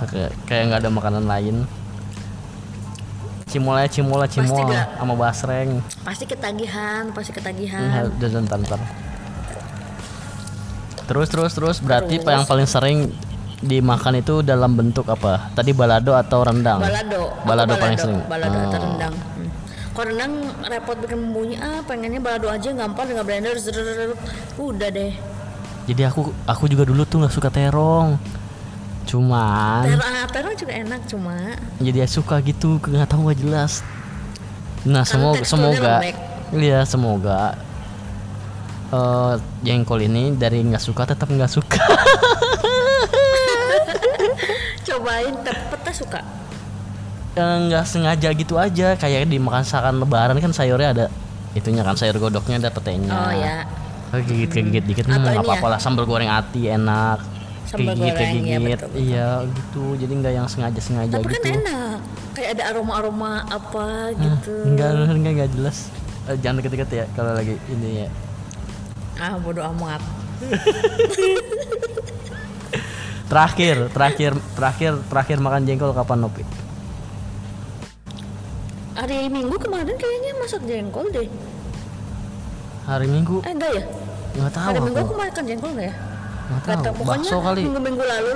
kayak 0.46 0.62
enggak 0.68 0.80
ada 0.84 0.92
makanan 0.92 1.26
lain. 1.26 1.64
Cimol 3.48 3.80
aja 3.80 3.88
cimol 3.88 4.20
nggak? 4.20 5.00
sama 5.00 5.14
basreng. 5.16 5.80
Pasti 6.04 6.28
ketagihan, 6.28 7.08
pasti 7.16 7.32
ketagihan. 7.32 8.12
dan 8.20 8.44
ntar 8.44 8.60
ntar. 8.60 8.82
Terus 11.06 11.28
terus 11.30 11.52
terus 11.54 11.78
berarti 11.80 12.18
Terus. 12.20 12.28
yang 12.28 12.44
paling 12.44 12.68
sering 12.68 12.98
dimakan 13.62 14.20
itu 14.20 14.42
dalam 14.44 14.76
bentuk 14.76 15.08
apa? 15.08 15.54
Tadi 15.56 15.72
balado 15.72 16.12
atau 16.18 16.44
rendang? 16.44 16.82
Balado. 16.82 17.22
Aku 17.32 17.48
Balado 17.48 17.74
paling 17.80 17.98
sering. 17.98 18.20
Balado 18.28 18.58
atau 18.60 18.76
Oh. 18.76 18.84
rendang. 18.84 19.14
Rendang 19.96 20.52
repot 20.68 21.00
bikin 21.00 21.18
bumbunya, 21.24 21.58
ah 21.64 21.80
pengennya 21.88 22.20
balado 22.20 22.52
aja 22.52 22.76
gampang 22.76 23.08
dengan 23.08 23.24
blender. 23.24 23.56
Udah 24.60 24.90
deh. 24.92 25.16
Jadi 25.86 26.02
aku 26.04 26.36
aku 26.44 26.68
juga 26.68 26.84
dulu 26.84 27.08
tuh 27.08 27.24
nggak 27.24 27.34
suka 27.34 27.48
terong. 27.48 28.20
Cuman 29.06 29.86
Terong, 29.86 30.30
terong 30.34 30.56
juga 30.58 30.74
enak 30.74 31.02
cuma 31.06 31.38
jadi 31.78 32.10
suka 32.10 32.42
gitu 32.42 32.82
nggak 32.82 33.08
tahu 33.08 33.30
nggak 33.30 33.40
jelas. 33.40 33.86
Nah 34.84 35.06
semoga 35.06 35.46
semoga 35.46 36.02
iya 36.52 36.82
semoga 36.84 37.56
eh 38.92 39.34
jengkol 39.62 40.02
ini 40.04 40.34
dari 40.34 40.66
nggak 40.66 40.82
suka 40.82 41.06
tetap 41.06 41.30
nggak 41.30 41.50
suka. 41.54 41.86
cobain 44.86 45.36
tepetnya 45.46 45.94
suka. 45.94 46.22
Eh, 47.36 47.58
nggak 47.68 47.84
sengaja 47.84 48.32
gitu 48.32 48.56
aja 48.56 48.96
kayak 48.96 49.28
di 49.28 49.36
masakan 49.36 50.00
lebaran 50.00 50.40
kan 50.40 50.56
sayurnya 50.56 50.90
ada 50.96 51.06
itunya 51.52 51.84
kan 51.84 52.00
sayur 52.00 52.16
godoknya 52.16 52.64
ada 52.64 52.72
petenya. 52.72 53.12
Oh 53.12 53.32
ya. 53.36 53.68
Gigit 54.24 54.48
gigit 54.56 54.84
dikit 54.88 55.06
Atau 55.12 55.20
nggak 55.20 55.44
apa-apa 55.44 55.68
ya? 55.68 55.74
lah 55.76 55.80
sambal 55.84 56.08
goreng 56.08 56.32
ati 56.32 56.72
enak. 56.72 57.20
Sambal 57.68 57.92
Kegigit 57.92 58.16
goreng, 58.16 58.16
ya, 58.16 58.32
kegigit 58.32 58.60
betul, 58.80 58.88
betul. 58.88 59.04
iya 59.04 59.28
gitu 59.52 59.84
jadi 60.00 60.14
nggak 60.16 60.34
yang 60.40 60.48
sengaja 60.48 60.80
sengaja 60.80 61.20
Tapi 61.20 61.28
gitu. 61.28 61.36
kan 61.36 61.44
enak. 61.60 61.98
Kayak 62.32 62.50
ada 62.56 62.64
aroma-aroma 62.72 63.32
apa 63.52 63.88
gitu. 64.16 64.56
Enggak, 64.72 64.90
enggak, 64.96 65.32
enggak 65.36 65.50
jelas. 65.60 65.78
Eh, 66.32 66.40
jangan 66.40 66.64
deket-deket 66.64 66.90
ya 66.96 67.06
kalau 67.20 67.36
lagi 67.36 67.60
ini 67.68 68.08
ya. 68.08 68.10
Ah 69.20 69.36
bodo 69.36 69.60
amat. 69.76 70.00
Terakhir, 73.26 73.90
terakhir, 73.90 74.32
terakhir, 74.54 74.94
terakhir 75.10 75.38
makan 75.42 75.66
jengkol 75.66 75.92
kapan 75.98 76.22
Nopi? 76.22 76.46
Hari 79.06 79.30
Minggu 79.30 79.54
kemarin 79.62 79.94
kayaknya 79.94 80.34
masak 80.36 80.66
jengkol 80.66 81.06
deh. 81.14 81.30
Hari 82.84 83.06
Minggu? 83.06 83.38
Eh 83.46 83.54
enggak 83.54 83.72
ya? 83.72 83.84
Nggak 84.34 84.52
tahu 84.52 84.66
Hari 84.66 84.80
Minggu 84.82 84.98
aku. 84.98 85.06
aku 85.06 85.14
makan 85.16 85.44
jengkol 85.46 85.72
enggak 85.78 85.86
ya? 85.86 85.94
Nggak 85.94 86.58
Nggak 86.58 86.78
tahu. 86.82 86.94
Pokoknya 86.98 87.22
Bakso 87.22 87.38
kali. 87.40 87.62
minggu-minggu 87.62 88.02
lalu 88.04 88.34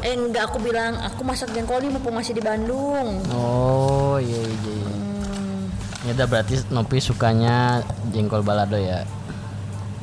eh 0.00 0.14
enggak 0.16 0.42
aku 0.48 0.58
bilang 0.60 0.96
aku 0.96 1.20
masak 1.22 1.52
jengkol 1.52 1.76
nih 1.78 1.92
mumpung 1.92 2.16
masih 2.16 2.32
di 2.32 2.40
Bandung. 2.40 3.20
Oh 3.28 4.16
iya 4.16 4.40
iya. 4.40 4.48
iya. 4.48 4.88
Hmm, 4.88 5.68
Ya 6.08 6.16
udah 6.16 6.26
berarti 6.26 6.54
Nopi 6.70 6.98
sukanya 6.98 7.84
jengkol 8.08 8.40
balado 8.40 8.80
ya. 8.80 9.04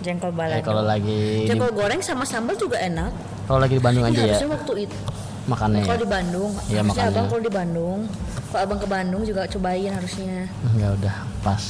jengkol 0.06 0.30
Eh, 0.30 0.38
balado. 0.38 0.62
kalau 0.62 0.86
lagi 0.86 1.18
di, 1.42 1.50
jengkol 1.50 1.74
goreng 1.74 1.98
sama 2.00 2.22
sambal 2.24 2.54
juga 2.54 2.78
enak. 2.78 3.10
kalau 3.44 3.58
lagi 3.58 3.74
di 3.74 3.82
Bandung 3.82 4.06
Ini 4.06 4.14
aja 4.16 4.38
ya 4.38 4.48
waktu 4.48 4.86
itu 4.86 4.98
makannya 5.46 5.80
ya. 5.80 5.86
kalau 5.86 6.00
di 6.00 6.10
Bandung, 6.10 6.52
harusnya 6.52 6.82
makanya. 6.84 7.10
abang 7.10 7.26
kalau 7.28 7.42
di 7.42 7.52
Bandung, 7.52 8.00
kalau 8.48 8.62
abang 8.62 8.80
ke 8.80 8.88
Bandung 8.88 9.22
juga 9.22 9.42
cobain 9.46 9.92
harusnya. 9.92 10.50
Ya 10.74 10.88
udah 10.92 11.16
pas. 11.40 11.64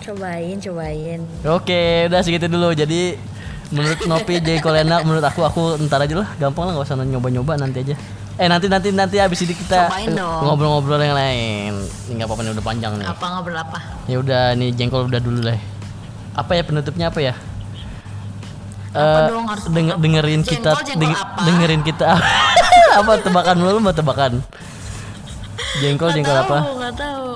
Cobain, 0.00 0.56
cobain. 0.56 1.20
Oke, 1.44 1.82
udah 2.08 2.20
segitu 2.20 2.46
dulu. 2.46 2.72
Jadi 2.72 3.20
menurut 3.68 4.00
Nopi 4.02 4.40
jengkol 4.40 4.72
enak, 4.78 5.04
menurut 5.04 5.20
aku 5.22 5.40
aku 5.42 5.60
ntar 5.84 6.00
aja 6.00 6.16
lah, 6.16 6.28
gampang 6.38 6.64
lah 6.64 6.72
nggak 6.74 6.86
usah 6.86 6.96
nyoba-nyoba 6.98 7.56
nanti 7.56 7.82
aja. 7.82 7.94
Eh 8.34 8.46
nanti 8.46 8.66
nanti 8.66 8.88
nanti 8.88 9.18
abis 9.18 9.42
ini 9.42 9.52
kita 9.52 9.90
ngobrol-ngobrol 10.40 10.96
yang 10.96 11.12
lain. 11.12 11.72
Nggak 12.08 12.24
apa-apa 12.24 12.40
nih 12.40 12.52
udah 12.54 12.64
panjang 12.64 12.92
nih. 12.96 13.04
Apa 13.04 13.24
ngobrol 13.28 13.58
apa? 13.58 13.78
Ya 14.06 14.16
udah 14.16 14.54
nih 14.54 14.72
jengkol 14.72 15.04
udah 15.04 15.20
dulu 15.20 15.42
lah. 15.42 15.58
Apa 16.32 16.54
ya 16.54 16.62
penutupnya 16.62 17.10
apa 17.10 17.20
ya? 17.20 17.34
Apa 18.88 19.20
Eh, 19.20 19.26
dong, 19.28 19.44
harus 19.44 19.64
denge- 19.68 19.92
apa? 19.92 20.00
dengerin 20.00 20.40
kita 20.40 20.70
Jengkol, 20.72 20.80
jengkol 20.80 21.02
deng- 21.02 21.18
apa? 21.20 21.40
dengerin 21.44 21.82
kita 21.84 22.08
apa 22.98 23.12
tebakan 23.18 23.56
lu 23.58 23.78
mau 23.78 23.90
tebakan 23.90 24.38
jengkol 25.78 26.08
Nggak 26.08 26.16
jengkol 26.16 26.34
tahu, 26.34 26.44
apa 26.44 26.58
Nggak 26.74 26.94
tahu. 26.96 27.28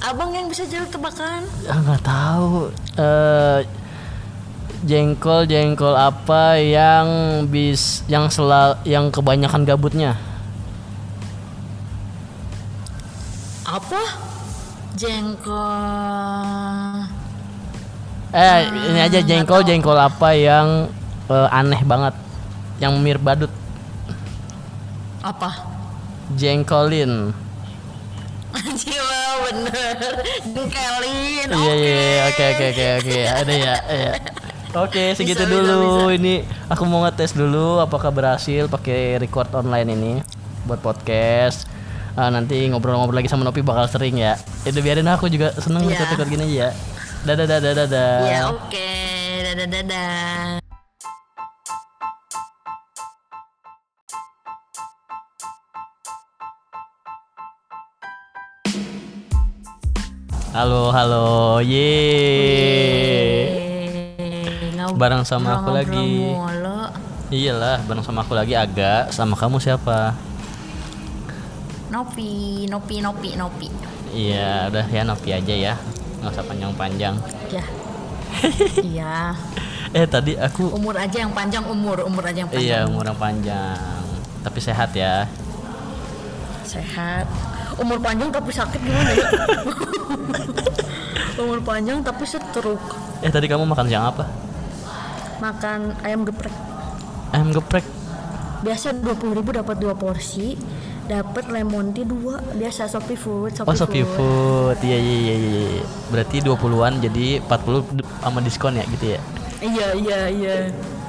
Abang 0.00 0.30
yang 0.32 0.46
bisa 0.48 0.64
jawab 0.64 0.88
tebakan. 0.88 1.40
ah 1.66 1.78
nggak 1.78 2.02
tahu 2.02 2.52
eh 2.96 3.58
jengkol 4.80 5.44
jengkol 5.44 5.92
apa 5.92 6.56
yang 6.56 7.06
bis 7.46 8.02
yang 8.06 8.26
selal 8.26 8.74
yang 8.82 9.08
kebanyakan 9.08 9.62
gabutnya 9.62 10.18
Apa? 13.62 14.02
Jengkol. 14.90 17.06
eh 18.30 18.58
ini 18.86 18.98
aja 19.00 19.18
jengkol 19.20 19.62
jengkol 19.62 19.94
apa 19.94 20.28
yang 20.32 20.86
eh, 21.26 21.48
aneh 21.50 21.82
banget 21.82 22.14
yang 22.78 22.94
mirip 22.96 23.20
badut 23.20 23.50
Apa? 25.20 25.50
jengkolin 26.34 27.34
Jiwa 28.50 29.22
bener. 29.46 29.94
Jengkelin. 30.42 31.48
Iya 31.54 31.72
iya 31.72 31.94
iya, 31.94 32.22
oke 32.28 32.44
oke 32.50 32.64
oke 32.74 32.84
oke 32.98 33.18
ada 33.22 33.52
ya. 33.54 33.74
iya. 33.86 34.12
Oke 34.70 35.14
segitu 35.14 35.42
Bisa, 35.42 35.50
bisa, 35.50 35.74
dulu 35.74 36.10
ini 36.10 36.42
aku 36.66 36.82
mau 36.86 37.02
ngetes 37.02 37.34
dulu 37.34 37.78
apakah 37.78 38.10
berhasil 38.10 38.66
pakai 38.66 39.18
record 39.18 39.50
online 39.54 39.88
ini 39.94 40.12
buat 40.66 40.78
podcast. 40.78 41.66
Ah, 42.14 42.30
nanti 42.30 42.66
ngobrol-ngobrol 42.66 43.18
lagi 43.18 43.30
sama 43.30 43.46
Nopi 43.46 43.62
bakal 43.62 43.86
sering 43.86 44.18
ya. 44.18 44.34
Itu 44.66 44.82
biarin 44.82 45.06
aku 45.06 45.30
juga 45.30 45.54
seneng 45.58 45.86
Iya. 45.86 45.94
record-record 45.98 46.28
gini 46.30 46.44
aja 46.50 46.54
ya. 46.54 46.70
Dadah 47.26 47.46
dadah 47.46 47.72
dadah. 47.74 48.14
Ya 48.26 48.40
oke. 48.50 48.90
Dadah 49.46 49.66
dadah. 49.66 50.69
Halo 60.50 60.90
halo. 60.90 61.62
Ngob- 64.74 64.98
Bareng 64.98 65.22
sama 65.22 65.62
aku 65.62 65.70
lagi. 65.70 66.34
Iyalah, 67.30 67.78
bareng 67.86 68.02
sama 68.02 68.26
aku 68.26 68.34
lagi 68.34 68.58
agak. 68.58 69.14
Sama 69.14 69.38
kamu 69.38 69.62
siapa? 69.62 70.18
Nopi, 71.94 72.66
Nopi, 72.66 72.98
Nopi, 72.98 73.38
Nopi. 73.38 73.68
Iya, 74.10 74.66
udah 74.74 74.86
ya 74.90 75.02
Nopi 75.06 75.30
aja 75.30 75.54
ya. 75.54 75.74
Nggak 76.18 76.34
usah 76.34 76.44
panjang-panjang. 76.46 77.14
Ya. 77.54 77.62
iya. 78.90 79.14
Eh 79.90 80.06
tadi 80.06 80.38
aku 80.38 80.70
Umur 80.70 80.94
aja 80.94 81.18
yang 81.18 81.34
panjang 81.34 81.66
umur, 81.66 82.02
umur 82.06 82.22
aja 82.26 82.42
yang 82.42 82.50
panjang. 82.50 82.62
Iya 82.62 82.78
umur 82.86 83.02
yang 83.10 83.18
panjang 83.18 83.74
Tapi 84.46 84.58
sehat 84.62 84.94
ya 84.94 85.26
Sehat. 86.62 87.26
Umur 87.76 87.98
panjang 87.98 88.28
tapi 88.28 88.50
sakit 88.50 88.80
gimana 88.80 89.10
ya? 89.12 89.26
umur 91.42 91.60
panjang 91.62 92.02
tapi 92.02 92.24
stroke. 92.24 92.82
Eh 93.20 93.30
tadi 93.30 93.46
kamu 93.46 93.64
makan 93.64 93.86
siang 93.86 94.10
apa? 94.10 94.24
Makan 95.38 95.94
ayam 96.02 96.24
geprek. 96.24 96.52
Ayam 97.30 97.54
geprek 97.54 97.86
Biasa 98.60 98.92
20.000 98.92 99.16
dapat 99.56 99.76
dua 99.78 99.94
porsi. 99.94 100.52
Dapat 101.06 101.48
lemon 101.48 101.90
tea 101.90 102.04
dua. 102.04 102.38
Biasa 102.54 102.86
Shopee 102.86 103.16
Food, 103.16 103.50
Shopee, 103.52 103.66
Oh 103.66 103.74
Shopee 103.74 104.06
Food 104.06 104.78
Iya 104.78 104.94
iya 104.94 105.16
iya 105.16 105.34
iya 105.34 105.82
Berarti 106.06 106.38
20-an 106.38 107.02
jadi 107.02 107.42
40 107.42 107.98
d- 107.98 108.06
sama 108.20 108.38
diskon 108.38 108.78
ya 108.78 108.84
gitu 108.86 109.16
ya 109.16 109.20
Iya 109.60 109.88
iya 109.92 110.20
iya. 110.28 110.54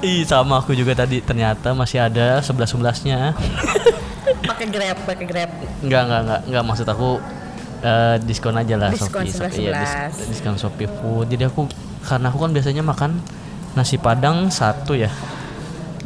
Ih 0.02 0.26
sama 0.26 0.58
aku 0.58 0.74
juga 0.74 0.92
tadi 0.92 1.22
ternyata 1.22 1.70
masih 1.72 2.02
ada 2.02 2.42
sebelas 2.42 2.68
sebelasnya. 2.68 3.32
Pakai 4.40 4.66
grab, 4.68 4.96
pakai 5.04 5.24
grab. 5.24 5.50
Enggak 5.80 6.02
enggak 6.06 6.20
enggak 6.22 6.40
enggak 6.48 6.64
maksud 6.64 6.86
aku 6.86 7.08
eh, 7.82 8.16
diskon 8.22 8.54
aja 8.54 8.74
lah 8.76 8.90
Diskon 8.90 9.26
Shopee, 9.26 9.32
Shopee, 9.50 9.62
iya, 9.68 9.72
dis- 10.08 10.26
11. 10.26 10.30
diskon 10.30 10.56
Shopee 10.56 10.88
Food. 10.88 11.26
Jadi 11.28 11.42
aku 11.44 11.66
karena 12.02 12.26
aku 12.28 12.38
kan 12.38 12.50
biasanya 12.50 12.82
makan 12.82 13.10
nasi 13.72 13.96
padang 13.96 14.48
satu 14.48 14.94
ya. 14.94 15.10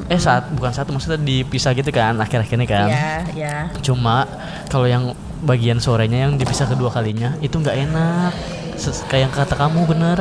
Eh 0.07 0.21
saat 0.21 0.53
bukan 0.53 0.71
satu 0.71 0.93
maksudnya 0.93 1.17
dipisah 1.19 1.73
gitu 1.73 1.89
kan 1.89 2.17
akhir-akhir 2.17 2.57
ini 2.57 2.67
kan. 2.67 2.89
Iya 2.89 3.09
iya. 3.33 3.55
Cuma 3.81 4.29
kalau 4.69 4.85
yang 4.85 5.13
bagian 5.41 5.79
sorenya 5.79 6.29
yang 6.29 6.37
dipisah 6.37 6.65
kedua 6.67 6.89
kalinya 6.89 7.37
itu 7.41 7.57
nggak 7.57 7.77
enak. 7.87 8.33
Ses- 8.77 9.05
kayak 9.09 9.29
yang 9.29 9.35
kata 9.35 9.57
kamu 9.57 9.89
bener. 9.89 10.19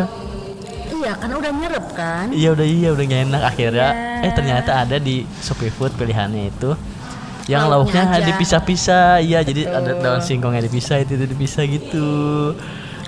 Iya 0.95 1.11
karena 1.21 1.35
udah 1.37 1.51
nyerep 1.53 1.85
kan. 1.93 2.25
Iya 2.33 2.49
udah 2.55 2.65
iya 2.65 2.89
udah 2.89 3.03
gak 3.03 3.21
enak 3.29 3.41
akhirnya. 3.45 3.89
Iya. 3.93 4.25
Eh 4.25 4.31
ternyata 4.33 4.71
ada 4.81 4.97
di 4.97 5.21
Shopee 5.37 5.69
Food 5.69 5.93
pilihannya 5.93 6.49
itu 6.49 6.73
yang 7.45 7.69
Lauknya 7.69 8.21
dipisah-pisah. 8.25 9.21
Iya 9.21 9.45
jadi 9.45 9.69
ada 9.69 9.93
daun 9.97 10.21
singkongnya 10.21 10.65
dipisah 10.65 11.01
itu, 11.01 11.17
itu 11.17 11.25
dipisah 11.29 11.63
gitu. 11.69 12.09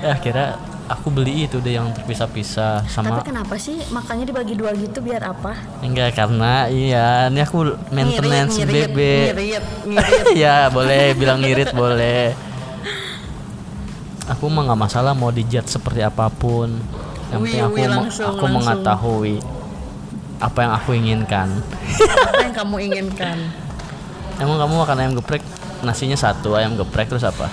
Eh 0.02 0.12
akhirnya 0.14 0.62
aku 0.88 1.12
beli 1.12 1.46
itu 1.46 1.60
deh 1.60 1.76
yang 1.76 1.92
terpisah-pisah 1.92 2.88
sama 2.88 3.20
Tapi 3.20 3.34
kenapa 3.34 3.56
sih 3.60 3.76
makannya 3.92 4.24
dibagi 4.24 4.56
dua 4.56 4.72
gitu 4.74 5.04
biar 5.04 5.20
apa? 5.20 5.60
enggak 5.84 6.16
karena 6.16 6.72
iya 6.72 7.28
ini 7.28 7.44
aku 7.44 7.76
maintenance 7.92 8.56
Ngirit, 8.56 8.94
bebek. 8.96 9.28
Ngirit, 9.36 9.66
ngirit. 9.84 10.26
ya 10.48 10.72
boleh 10.72 11.12
bilang 11.14 11.44
ngirit 11.44 11.76
boleh. 11.76 12.32
Aku 14.28 14.52
mah 14.52 14.68
nggak 14.68 14.80
masalah 14.80 15.16
mau 15.16 15.32
dijat 15.32 15.68
seperti 15.68 16.04
apa 16.04 16.28
pun. 16.32 16.80
Yang 17.32 17.40
penting 17.44 17.64
aku 17.64 17.76
wih, 17.76 17.88
langsung, 17.88 18.28
aku 18.32 18.46
langsung. 18.48 18.56
mengetahui 18.56 19.36
apa 20.38 20.58
yang 20.64 20.74
aku 20.78 20.90
inginkan. 20.96 21.48
apa 22.24 22.44
yang 22.48 22.56
kamu 22.56 22.76
inginkan? 22.92 23.38
Emang 24.38 24.62
kamu 24.62 24.74
makan 24.86 24.98
ayam 25.02 25.14
geprek 25.18 25.42
nasinya 25.82 26.18
satu 26.18 26.54
ayam 26.54 26.78
geprek 26.78 27.10
terus 27.10 27.26
apa? 27.26 27.50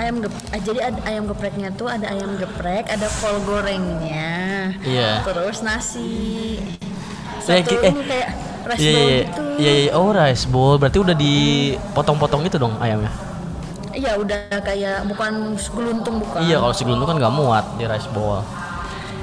Ayam 0.00 0.24
gep 0.24 0.32
ah, 0.50 0.58
jadi 0.58 0.80
ada 0.88 1.00
ayam 1.04 1.28
gepreknya 1.28 1.68
tuh 1.76 1.86
ada 1.86 2.08
ayam 2.08 2.34
geprek, 2.40 2.88
ada 2.88 3.06
kol 3.20 3.38
gorengnya. 3.44 4.72
Iya. 4.82 5.20
Terus 5.22 5.60
nasi. 5.60 6.58
Saya 7.38 7.60
Satu 7.62 7.76
eh, 7.82 7.92
ini 7.92 8.02
kayak 8.06 8.28
rice 8.62 8.80
Iya 8.82 8.92
bowl 8.94 9.02
iya 9.02 9.18
gitu. 9.26 9.42
iya 9.58 9.72
iya 9.74 9.90
oh 9.98 10.10
rice 10.14 10.44
bowl 10.46 10.74
berarti 10.78 10.98
udah 11.02 11.16
dipotong-potong 11.18 12.40
gitu 12.48 12.56
dong 12.62 12.74
ayamnya. 12.80 13.12
Iya 13.92 14.16
udah 14.16 14.58
kayak 14.64 15.04
bukan 15.12 15.54
geluntung 15.60 16.16
bukan. 16.24 16.40
Iya 16.40 16.56
kalau 16.62 16.72
segeluntung 16.72 17.08
kan 17.12 17.16
nggak 17.20 17.34
muat 17.36 17.64
di 17.76 17.84
rice 17.84 18.08
bowl. 18.10 18.40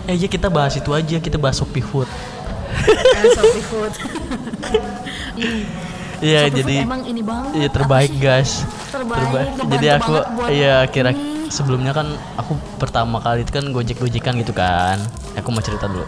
Eh 0.06 0.16
iya 0.16 0.28
kita 0.30 0.54
bahas 0.54 0.78
itu 0.78 0.94
aja 0.94 1.18
kita 1.18 1.42
bahas 1.42 1.58
Shopee 1.58 1.82
Food. 1.82 2.08
Shopee 3.36 3.66
Food. 3.66 3.94
Iya 6.20 6.52
jadi 6.52 6.84
emang 6.84 7.04
ini 7.08 7.22
banget. 7.24 7.52
Iya 7.56 7.68
terbaik 7.72 8.12
guys. 8.20 8.68
Terbaik, 8.92 9.56
ngebantu 9.56 9.72
Jadi 9.72 9.88
aku 9.88 10.14
iya 10.52 10.76
kira 10.86 11.10
ini. 11.16 11.48
sebelumnya 11.48 11.96
kan 11.96 12.08
aku 12.36 12.54
pertama 12.76 13.24
kali 13.24 13.48
itu 13.48 13.52
kan 13.56 13.66
gojek-gojekan 13.72 14.34
gitu 14.44 14.52
kan. 14.52 15.00
Aku 15.40 15.50
mau 15.50 15.64
cerita 15.64 15.88
dulu. 15.88 16.04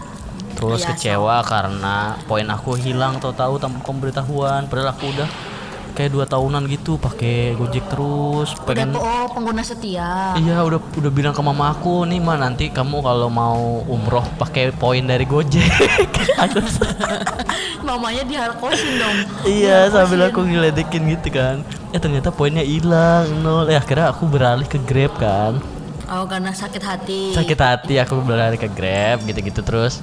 Terus 0.52 0.84
Iya, 0.84 0.88
kecewa 0.92 1.36
karena 1.42 2.20
poin 2.28 2.44
aku 2.46 2.76
hilang 2.76 3.16
tahu-tahu 3.18 3.56
tanpa 3.56 3.80
pemberitahuan. 3.82 4.68
Padahal 4.68 4.92
aku 4.92 5.08
udah 5.10 5.28
kayak 5.92 6.10
dua 6.12 6.24
tahunan 6.24 6.64
gitu 6.72 6.96
pakai 6.96 7.52
gojek 7.56 7.84
terus. 7.92 8.56
Udah 8.56 8.66
Pengen 8.66 8.96
oh 8.96 9.26
pengguna 9.32 9.60
setia. 9.60 10.34
Iya 10.40 10.64
udah 10.64 10.80
udah 10.80 11.12
bilang 11.12 11.36
ke 11.36 11.42
mama 11.44 11.72
aku 11.72 12.08
nih 12.08 12.18
mah 12.18 12.40
nanti 12.40 12.72
kamu 12.72 13.04
kalau 13.04 13.28
mau 13.28 13.84
umroh 13.86 14.24
pakai 14.40 14.72
poin 14.72 15.04
dari 15.04 15.28
Gojek. 15.28 16.08
Mamanya 17.86 18.24
diharkosin 18.24 18.92
dong. 18.98 19.16
iya 19.44 19.90
sambil 19.92 20.32
aku 20.32 20.42
ngeledekin 20.44 21.12
gitu 21.18 21.28
kan. 21.36 21.60
Ya 21.92 21.98
ternyata 22.00 22.32
poinnya 22.32 22.64
hilang 22.64 23.28
nol. 23.44 23.68
Ya 23.68 23.78
akhirnya 23.84 24.08
aku 24.10 24.24
beralih 24.24 24.64
ke 24.64 24.80
Grab 24.80 25.12
kan. 25.20 25.60
Oh 26.08 26.24
karena 26.24 26.52
sakit 26.52 26.82
hati. 26.82 27.22
Sakit 27.36 27.58
hati 27.60 27.94
aku 28.00 28.20
beralih 28.24 28.56
ke 28.56 28.68
Grab 28.72 29.24
gitu-gitu 29.28 29.60
terus. 29.60 30.00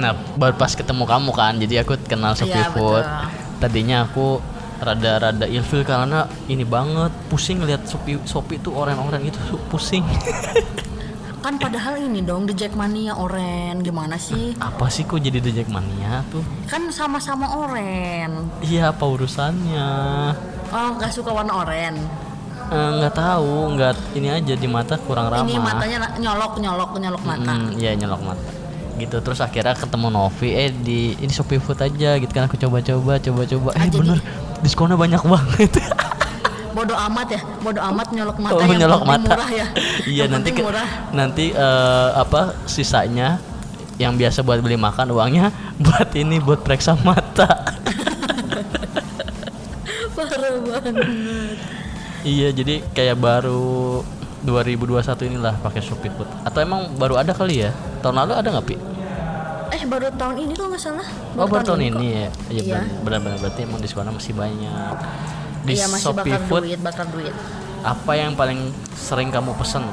Nah 0.00 0.16
baru 0.38 0.56
pas 0.56 0.72
ketemu 0.72 1.04
kamu 1.04 1.30
kan 1.36 1.52
jadi 1.60 1.84
aku 1.84 1.98
kenal 2.08 2.32
Shopee 2.32 2.56
Iya, 2.56 2.72
Food. 2.72 3.04
Tadinya 3.60 4.08
aku 4.08 4.40
rada-rada 4.80 5.44
ilfil 5.44 5.82
karena 5.82 6.20
ini 6.46 6.64
banget 6.64 7.12
pusing 7.28 7.60
lihat 7.60 7.84
Shopee 7.84 8.16
Shopee 8.22 8.56
tuh 8.56 8.72
orang-orang 8.74 9.26
itu 9.26 9.38
pusing. 9.70 10.02
Kan 11.40 11.56
padahal 11.56 11.96
ini 11.98 12.20
dong 12.20 12.44
The 12.44 12.52
Jackmania 12.54 13.12
oren 13.14 13.80
gimana 13.80 14.16
sih? 14.16 14.52
apa 14.56 14.88
sih 14.88 15.04
kok 15.04 15.16
jadi 15.16 15.40
The 15.40 15.52
Jackmania 15.54 16.20
tuh? 16.28 16.44
Kan 16.66 16.88
sama-sama 16.90 17.48
oren. 17.58 18.48
Iya 18.60 18.92
apa 18.92 19.04
urusannya? 19.04 19.88
Oh 20.68 20.88
nggak 20.94 21.08
suka 21.10 21.30
warna 21.30 21.56
oren. 21.56 21.96
Eh, 22.70 22.90
Nggak 22.94 23.16
tahu, 23.16 23.74
nggak 23.74 24.14
ini 24.14 24.28
aja 24.30 24.54
di 24.54 24.68
mata 24.68 24.94
kurang 24.96 25.26
ramah. 25.26 25.42
Ini 25.42 25.58
matanya 25.58 25.98
nyolok 26.14 26.52
nyolok 26.56 26.90
nyolok 26.94 27.22
mata. 27.24 27.50
Hmm, 27.50 27.72
iya 27.74 27.96
nyolok 27.96 28.20
mata. 28.22 28.48
Gitu 28.94 29.16
terus 29.18 29.40
akhirnya 29.40 29.72
ketemu 29.72 30.06
Novi 30.08 30.48
eh 30.52 30.70
di 30.70 31.16
ini 31.16 31.32
Shopee 31.32 31.56
Food 31.56 31.80
aja 31.80 32.14
gitu 32.14 32.28
kan 32.28 32.44
aku 32.46 32.60
coba-coba 32.60 33.16
coba-coba 33.16 33.68
eh 33.72 33.80
Ah, 33.80 33.86
jadi- 33.86 33.96
bener 33.96 34.18
diskonnya 34.64 34.96
banyak 34.96 35.22
banget. 35.24 35.72
Bodoh 36.76 36.94
amat 36.94 37.28
ya, 37.34 37.40
bodoh 37.66 37.82
amat 37.82 38.14
nyolok 38.14 38.38
mata 38.38 38.54
oh, 38.54 38.62
yang 38.62 38.86
nyolok 38.86 39.02
mata. 39.02 39.34
murah 39.34 39.50
ya. 39.50 39.66
iya 40.14 40.24
nanti 40.30 40.54
ke- 40.54 40.62
murah. 40.62 40.86
nanti 41.10 41.50
eh, 41.50 42.08
apa 42.14 42.54
sisanya 42.70 43.42
yang 43.98 44.14
biasa 44.14 44.46
buat 44.46 44.62
beli 44.62 44.78
makan 44.78 45.10
uangnya 45.10 45.50
buat 45.84 46.14
ini 46.14 46.38
buat 46.38 46.62
periksa 46.62 46.94
mata. 47.02 47.74
Parah 50.14 50.52
banget. 50.62 50.94
Iya, 52.22 52.48
jadi 52.54 52.84
kayak 52.94 53.16
baru 53.18 54.04
2021 54.44 55.28
inilah 55.32 55.54
pakai 55.60 55.80
Shopee 55.84 56.12
Food. 56.12 56.28
Atau 56.44 56.64
emang 56.64 56.88
baru 56.96 57.20
ada 57.20 57.36
kali 57.36 57.64
ya? 57.66 57.72
Tahun 58.00 58.16
lalu 58.16 58.32
ada 58.36 58.48
nggak, 58.52 58.64
Pi? 58.64 58.76
Eh 59.70 59.82
baru 59.84 60.10
tahun 60.12 60.36
ini 60.40 60.52
kalau 60.52 60.68
nggak 60.68 60.82
salah. 60.82 61.06
Oh, 61.34 61.46
baru 61.46 61.62
tahun 61.64 61.80
kok. 61.80 61.88
ini 61.92 62.06
ya. 62.10 62.28
Iya, 62.48 62.62
Iya. 62.62 62.80
benar-benar 63.00 63.38
berarti 63.38 63.60
emang 63.62 63.78
diskonnya 63.78 64.10
masih 64.10 64.34
banyak. 64.34 64.94
Di 65.60 65.72
Iya 65.72 65.86
masih 65.86 66.04
Shopee 66.06 66.24
bakar 66.26 66.40
Food, 66.44 66.62
duit, 66.64 66.80
bakar 66.80 67.06
duit. 67.08 67.34
apa 67.80 68.12
yang 68.12 68.32
paling 68.34 68.60
sering 68.92 69.28
kamu 69.28 69.56
pesen? 69.56 69.84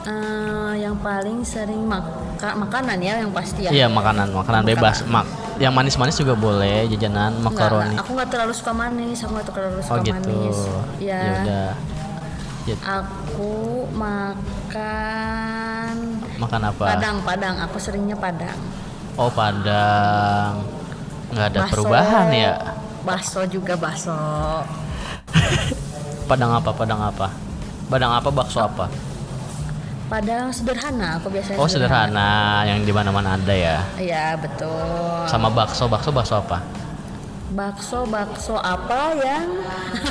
Eh, 0.00 0.72
yang 0.80 0.96
paling 0.96 1.44
sering 1.44 1.84
maka 1.84 2.56
makanan 2.56 2.96
ya 2.98 3.20
yang 3.20 3.30
pasti 3.30 3.68
ya. 3.68 3.70
Iya, 3.70 3.86
makanan, 3.86 4.32
makanan 4.32 4.64
bebas. 4.64 5.04
Mak 5.04 5.26
yang 5.60 5.70
manis-manis 5.70 6.16
juga 6.16 6.32
boleh, 6.32 6.88
jajanan, 6.88 7.36
makaroni. 7.38 7.92
aku 7.94 8.16
nggak 8.16 8.32
terlalu 8.32 8.56
suka 8.56 8.72
manis, 8.72 9.20
aku 9.20 9.36
nggak 9.36 9.46
terlalu 9.46 9.78
suka 9.78 9.92
Oh, 9.92 10.00
gitu. 10.00 10.16
manis. 10.16 10.58
Ya. 10.98 11.20
Ya 11.20 11.32
udah. 11.38 11.70
Ya, 12.62 12.76
Aku 12.78 13.52
makan 13.90 15.39
makan 16.40 16.60
apa? 16.72 16.84
Padang, 16.96 17.16
Padang. 17.20 17.56
Aku 17.68 17.76
seringnya 17.76 18.16
Padang. 18.16 18.56
Oh, 19.20 19.28
Padang. 19.28 20.64
Nggak 21.30 21.46
ada 21.52 21.60
Bakso. 21.62 21.72
perubahan 21.76 22.26
ya. 22.32 22.54
Bakso 23.00 23.40
juga 23.46 23.74
bakso. 23.76 24.16
Padang 26.30 26.50
apa? 26.56 26.70
Padang 26.72 27.00
apa? 27.04 27.28
Padang 27.86 28.12
apa? 28.16 28.28
Bakso 28.32 28.58
apa? 28.60 28.88
Padang 30.10 30.50
sederhana. 30.50 31.22
Aku 31.22 31.30
biasanya. 31.30 31.58
Oh 31.62 31.70
sederhana, 31.70 32.66
yang 32.66 32.82
di 32.82 32.90
mana-mana 32.90 33.38
ada 33.38 33.54
ya. 33.54 33.78
Iya 33.94 34.34
betul. 34.34 35.22
Sama 35.30 35.46
bakso, 35.54 35.86
bakso 35.86 36.10
bakso 36.10 36.42
apa? 36.42 36.58
Bakso, 37.50 38.06
bakso 38.06 38.58
apa 38.58 39.14
yang? 39.18 39.46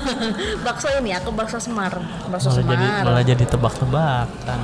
bakso 0.66 0.88
ini 1.00 1.12
aku 1.12 1.36
bakso 1.36 1.60
Semar. 1.60 2.00
Bakso 2.32 2.48
Malah 2.48 2.60
Semar. 2.64 2.72
jadi 2.72 2.88
malah 3.04 3.24
jadi 3.28 3.44
tebak-tebakan. 3.44 4.60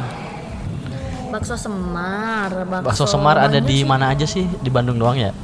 Bakso 1.36 1.56
Semar. 1.58 2.50
Bakso, 2.64 2.86
Bakso 2.86 3.06
Semar 3.06 3.36
ada 3.38 3.60
di 3.60 3.78
sih. 3.78 3.84
mana 3.84 4.10
aja 4.10 4.24
sih? 4.26 4.48
Di 4.58 4.70
Bandung 4.70 4.96
doang 4.96 5.16
ya? 5.16 5.36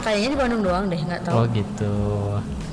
Kayaknya 0.00 0.28
di 0.28 0.38
Bandung 0.38 0.60
doang 0.60 0.84
deh, 0.86 0.96
nggak 0.98 1.20
tahu. 1.22 1.34
Oh 1.34 1.44
gitu. 1.46 1.94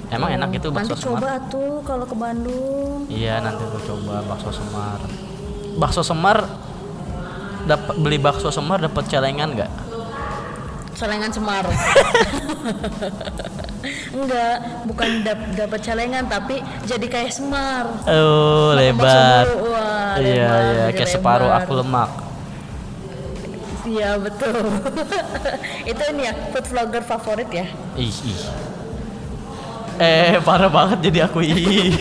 Emang 0.07 0.31
enak 0.31 0.49
itu 0.53 0.67
bakso 0.69 0.91
Nanti 0.91 1.03
Semar? 1.03 1.19
coba 1.19 1.31
tuh 1.47 1.71
kalau 1.83 2.03
ke 2.03 2.15
Bandung. 2.15 3.07
Iya 3.07 3.39
nanti 3.39 3.59
aku 3.61 3.79
coba 3.81 4.23
bakso 4.25 4.51
Semar. 4.51 4.99
Bakso 5.77 6.01
Semar 6.01 6.37
dapat 7.63 7.95
beli 7.97 8.17
bakso 8.17 8.47
Semar 8.47 8.79
dapat 8.79 9.03
celengan 9.05 9.51
nggak? 9.53 9.71
Celengan 10.93 11.29
Semar. 11.29 11.63
Enggak, 14.09 14.57
bukan 14.83 15.09
dap- 15.21 15.51
dapat 15.53 15.79
celengan 15.79 16.25
tapi 16.25 16.59
jadi 16.83 17.05
kayak 17.05 17.29
Semar. 17.29 17.85
Oh 18.05 18.71
Makan 18.71 18.79
lebar. 18.81 19.43
bakso 19.45 19.55
Iya 20.21 20.47
lebar, 20.49 20.62
iya 20.73 20.86
kayak 20.95 21.10
separuh 21.10 21.51
aku 21.53 21.71
lemak. 21.77 22.10
Iya 23.88 24.10
betul. 24.19 24.56
Itu 25.91 26.01
ini 26.12 26.21
ya 26.27 26.34
food 26.51 26.65
vlogger 26.67 27.03
favorit 27.08 27.49
ya. 27.51 27.65
Ih 27.95 28.12
ih. 28.12 28.41
Eh 29.97 30.38
parah 30.43 30.69
banget 30.69 31.10
jadi 31.10 31.32
aku 31.32 31.39
ih. 31.41 31.95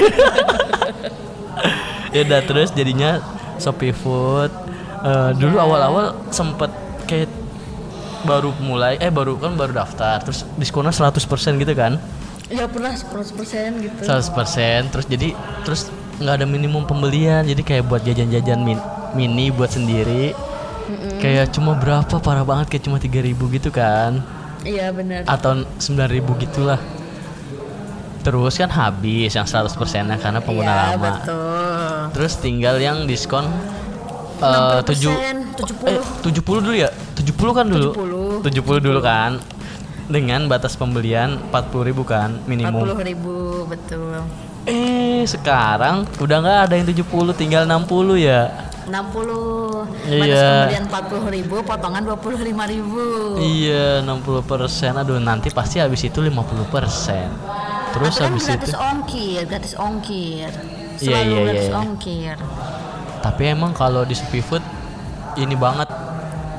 ya 2.15 2.21
udah 2.27 2.41
terus 2.43 2.75
jadinya 2.75 3.23
Shopee 3.63 3.95
Food. 3.95 4.51
Eh, 5.07 5.31
dulu 5.39 5.55
Iya. 5.55 5.63
awal-awal 5.63 6.07
sempet 6.35 6.73
kayak 7.07 7.31
baru 8.27 8.51
mulai 8.59 8.99
eh 8.99 9.13
baru 9.13 9.39
kan 9.39 9.55
baru 9.55 9.71
daftar 9.71 10.19
terus 10.19 10.43
diskonnya 10.59 10.91
100% 10.91 11.63
gitu 11.63 11.75
kan 11.79 11.95
ya 12.51 12.67
pernah 12.67 12.91
100% 12.91 13.87
gitu 13.87 14.01
100% 14.03 14.91
terus 14.91 15.07
jadi 15.07 15.31
terus 15.63 15.95
nggak 16.17 16.35
ada 16.37 16.47
minimum 16.47 16.85
pembelian. 16.85 17.43
Jadi 17.43 17.61
kayak 17.61 17.85
buat 17.87 18.03
jajan-jajan 18.03 18.61
min- 18.61 18.83
mini 19.13 19.49
buat 19.49 19.69
sendiri. 19.69 20.33
Kayak 21.19 21.51
cuma 21.51 21.75
berapa? 21.75 22.21
Parah 22.21 22.47
banget 22.47 22.71
kayak 22.71 22.85
cuma 22.85 22.97
3000 22.99 23.35
gitu 23.51 23.71
kan? 23.71 24.23
Iya 24.63 24.91
benar 24.91 25.23
atau 25.27 25.63
9000 25.79 26.43
gitulah. 26.43 26.81
Terus 28.27 28.59
kan 28.59 28.67
habis 28.67 29.31
yang 29.31 29.47
100% 29.47 29.71
nya 30.03 30.19
karena 30.19 30.43
pengguna 30.43 30.67
iya 30.67 30.83
lama. 30.95 31.11
betul. 31.15 31.95
Terus 32.19 32.33
tinggal 32.43 32.77
yang 32.83 33.07
diskon 33.07 33.47
eh 34.37 34.83
7 34.83 35.15
60%, 35.55 35.87
eh 35.87 36.03
70 36.27 36.43
dulu 36.67 36.75
ya? 36.75 36.91
70 37.15 37.55
kan 37.55 37.67
dulu? 37.67 37.91
70. 38.43 38.51
70 38.51 38.87
dulu 38.87 39.01
kan. 39.01 39.39
Dengan 40.07 40.47
batas 40.47 40.75
pembelian 40.75 41.39
40.000 41.51 42.03
kan 42.03 42.31
minimum. 42.47 42.87
40 42.87 43.07
ribu 43.07 43.35
betul 43.67 44.23
Eh 44.67 45.23
sekarang 45.25 46.07
udah 46.19 46.37
nggak 46.43 46.59
ada 46.67 46.75
yang 46.75 46.87
70 46.91 47.07
tinggal 47.39 47.63
60 47.65 48.19
ya? 48.19 48.51
60 48.87 49.87
Iya. 50.07 50.23
batas 50.23 50.43
pembelian 50.47 50.85
40 50.87 51.35
ribu 51.35 51.55
potongan 51.63 52.03
25 52.07 52.67
ribu. 52.67 53.03
Iya 53.39 54.03
60 54.03 54.43
persen. 54.47 54.93
Aduh 54.95 55.19
nanti 55.19 55.51
pasti 55.51 55.79
habis 55.79 56.03
itu 56.03 56.19
50 56.19 56.67
persen. 56.71 57.31
Terus 57.95 58.15
Tapi 58.15 58.23
kan 58.23 58.29
habis 58.31 58.45
gratis 58.47 58.71
itu? 58.71 58.79
ongkir 58.79 59.41
gratis 59.47 59.75
ongkir. 59.79 60.51
Iya, 60.51 60.99
selalu 60.99 61.35
iya, 61.35 61.43
gratis 61.47 61.69
iya. 61.71 61.77
ongkir. 61.79 62.37
Tapi 63.23 63.43
emang 63.47 63.73
kalau 63.75 64.03
di 64.07 64.15
Shopee 64.15 64.43
Food 64.43 64.63
Ini 65.37 65.53
banget 65.53 65.91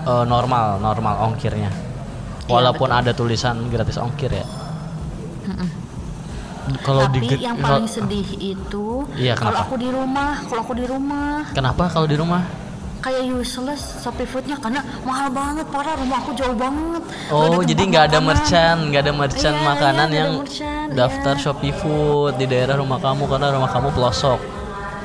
eh, 0.06 0.26
normal 0.30 0.78
Normal 0.78 1.15
ongkirnya. 1.32 1.72
Walaupun 2.46 2.88
ada 2.93 3.12
tulisan 3.12 3.67
gratis 3.67 3.98
ongkir 4.00 4.32
ya 4.32 4.46
Kalau 6.80 7.08
di 7.08 7.19
tapi 7.21 7.36
yang 7.39 7.58
paling 7.58 7.86
sedih 7.86 8.27
itu 8.38 9.08
Iya, 9.13 9.34
kalau 9.34 9.60
aku 9.60 9.75
di 9.75 9.88
rumah 9.88 10.43
kalau 10.43 10.62
aku 10.62 10.73
di 10.73 10.84
rumah 10.84 11.47
Kenapa 11.51 11.88
kalau 11.88 12.06
di 12.06 12.15
rumah? 12.15 12.43
kayak 12.97 13.30
useless 13.30 14.01
Shopee 14.01 14.25
Foodnya 14.25 14.58
karena 14.58 14.82
mahal 15.01 15.30
banget 15.30 15.63
parah 15.67 15.95
rumah 15.95 16.17
aku 16.17 16.34
jauh 16.34 16.51
banget 16.53 17.03
Oh 17.30 17.62
jadi 17.62 17.77
nggak 17.80 18.03
ada 18.06 18.19
makanan. 18.19 18.27
merchant, 18.27 18.80
nggak 18.86 19.01
ada 19.01 19.13
merchant 19.13 19.56
Iya, 19.56 19.63
makanan 19.65 19.86
iya, 19.88 20.01
nggak 20.03 20.10
ada 20.10 20.17
yang 20.19 20.34
merchant, 20.36 20.89
daftar 20.91 21.34
iya. 21.34 21.41
Shopee 21.41 21.71
Food 21.71 22.34
di 22.36 22.45
daerah 22.45 22.75
rumah 22.75 22.97
kamu 22.97 23.23
karena 23.25 23.47
rumah 23.49 23.69
kamu 23.69 23.89
pelosok. 23.91 24.39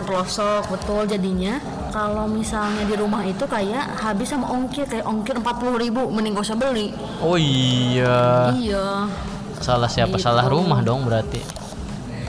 pelosok 0.03 0.63
betul 0.69 1.07
jadinya 1.07 1.63
kalau 1.89 2.27
misalnya 2.27 2.83
di 2.83 2.97
rumah 2.97 3.23
itu 3.23 3.45
kayak 3.47 3.95
habis 3.95 4.27
sama 4.27 4.51
ongkir 4.51 4.83
kayak 4.83 5.05
ongkir 5.05 5.37
40.000 5.37 5.63
ribu 5.79 6.03
mending 6.09 6.33
gak 6.33 6.43
usah 6.45 6.59
beli 6.59 6.91
Oh 7.21 7.37
iya, 7.37 8.51
iya 8.53 9.07
salah 9.63 9.89
siapa? 9.89 10.19
Gitu. 10.19 10.27
Salah 10.27 10.47
rumah 10.51 10.83
dong 10.83 11.07
berarti. 11.07 11.41